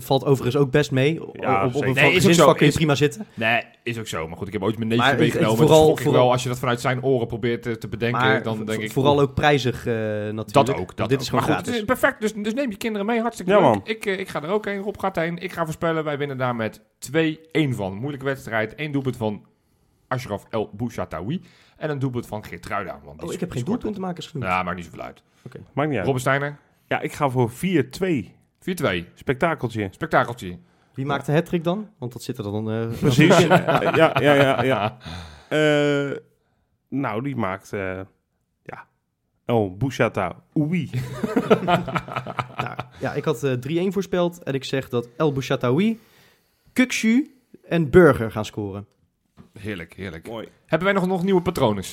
[0.00, 1.20] valt overigens ook best mee.
[1.32, 1.88] Ja, op, op zeker.
[1.88, 2.54] een Nee, is ook gezinsvak zo.
[2.54, 3.26] kun je prima zitten.
[3.34, 4.28] Nee, is ook zo.
[4.28, 5.56] Maar goed, ik heb ooit mijn neefje meegenomen.
[5.56, 8.82] vooral- vooral- wel, als je dat vanuit zijn oren probeert te bedenken, Maar dan denk
[8.82, 8.92] ik...
[8.92, 10.52] vooral ook prijzig eh, natuurlijk.
[10.52, 10.96] Dat ook.
[10.96, 11.22] Dat dit ook.
[11.22, 11.66] is gewoon maar goed, gratis.
[11.80, 12.20] het is perfect.
[12.20, 13.20] Dus, dus neem je kinderen mee.
[13.20, 13.66] Hartstikke Ja, leuk.
[13.68, 13.80] man.
[13.84, 14.80] Ik, ik ga er ook heen.
[14.80, 15.38] Rob gaat heen.
[15.38, 16.04] Ik ga voorspellen.
[16.04, 17.94] Wij winnen daar met 2-1 van.
[17.94, 18.74] Moeilijke wedstrijd.
[18.86, 19.44] Eén doelpunt van
[20.08, 21.40] Ashraf El Bouchataoui.
[21.76, 23.00] En een doelpunt van Geertruida.
[23.04, 24.50] Want Oh, ik heb geen doelpuntenmakers genoemd.
[24.50, 25.22] Ja, maakt niet zoveel uit.
[25.72, 26.04] Maakt niet uit.
[26.04, 27.54] Robben Steiner, Ja, ik ga voor 4-2.
[27.54, 29.04] 4-2.
[29.14, 29.88] Spektakeltje.
[29.90, 30.58] Spektakeltje.
[30.94, 31.90] Wie maakt de hat dan?
[31.98, 32.70] Want dat zit er dan...
[32.70, 33.38] eh, Precies.
[33.38, 34.96] ja, ja, ja, ja.
[35.48, 36.16] Eh,
[36.88, 37.72] nou, die maakt...
[37.72, 38.00] eh,
[38.62, 38.86] ja.
[39.46, 40.42] Oh, Bouchata.
[40.58, 40.90] Oei.
[42.56, 46.00] Nou, ja, ik had eh 3-1 voorspeld en ik zeg dat El Bouchataoui,
[46.72, 47.35] Kukshu
[47.68, 48.86] en Burger gaan scoren.
[49.58, 50.28] Heerlijk, heerlijk.
[50.28, 50.48] Mooi.
[50.66, 51.84] Hebben wij nog, nog nieuwe patronen?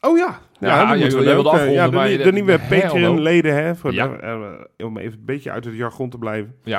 [0.00, 0.40] Oh ja.
[0.60, 2.58] Ja, jij- jij ook, wilde eh, ja, de, maar je- de nieuwe.
[2.68, 3.74] Patreon-leden, hè.
[3.76, 4.06] Voor Ja.
[4.08, 4.16] de-
[4.78, 6.56] eh, om even een beetje uit het jargon te blijven.
[6.64, 6.78] Ja.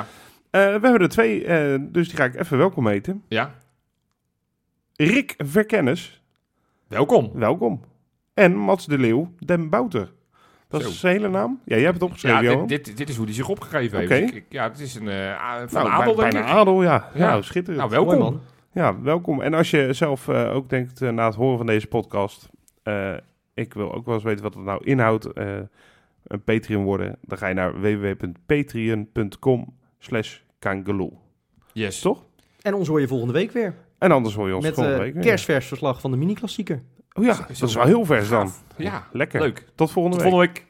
[0.50, 3.22] Eh, we hebben er twee, eh, dus die ga ik even welkom heten.
[3.28, 3.54] Ja.
[4.96, 6.22] Rick Verkennis,
[6.88, 7.30] Welkom.
[7.34, 7.80] welkom.
[8.34, 10.12] En Mats de Leeuw, Den Bouter.
[10.70, 10.88] Dat Zo.
[10.88, 11.60] is zijn hele naam?
[11.64, 12.66] Ja, jij hebt het opgeschreven, Ja, Johan.
[12.66, 14.10] dit, dit, dit is hoe hij zich opgegeven heeft.
[14.12, 14.20] Oké.
[14.20, 16.44] Dus ik- ja, het is een eh, a- van nou, de adel, bijna ik.
[16.46, 17.10] adel, ja.
[17.14, 17.28] Ja.
[17.28, 17.78] Nou, schitterend.
[17.78, 18.18] Nou, welkom.
[18.18, 18.40] Mooi man.
[18.72, 19.40] Ja, welkom.
[19.40, 22.48] En als je zelf eh, ook denkt eh, na het horen van deze podcast,
[22.82, 23.12] eh,
[23.54, 25.56] ik wil ook wel eens weten wat het nou inhoudt, eh,
[26.26, 31.18] een Patreon worden, dan ga je naar www.patreon.com slash kangeloel.
[31.72, 32.00] Yes.
[32.00, 32.24] Toch?
[32.62, 33.74] En ons hoor je volgende week weer.
[33.98, 35.22] En anders hoor je ons met volgende eh week weer.
[35.22, 36.82] kerstvers verslag van de mini-klassieker.
[37.12, 38.52] Oh ja, dat is wel heel vers dan.
[38.76, 39.40] Ja, Lekker.
[39.40, 39.66] leuk.
[39.74, 40.32] Tot volgende Tot week.
[40.34, 40.69] volgende week.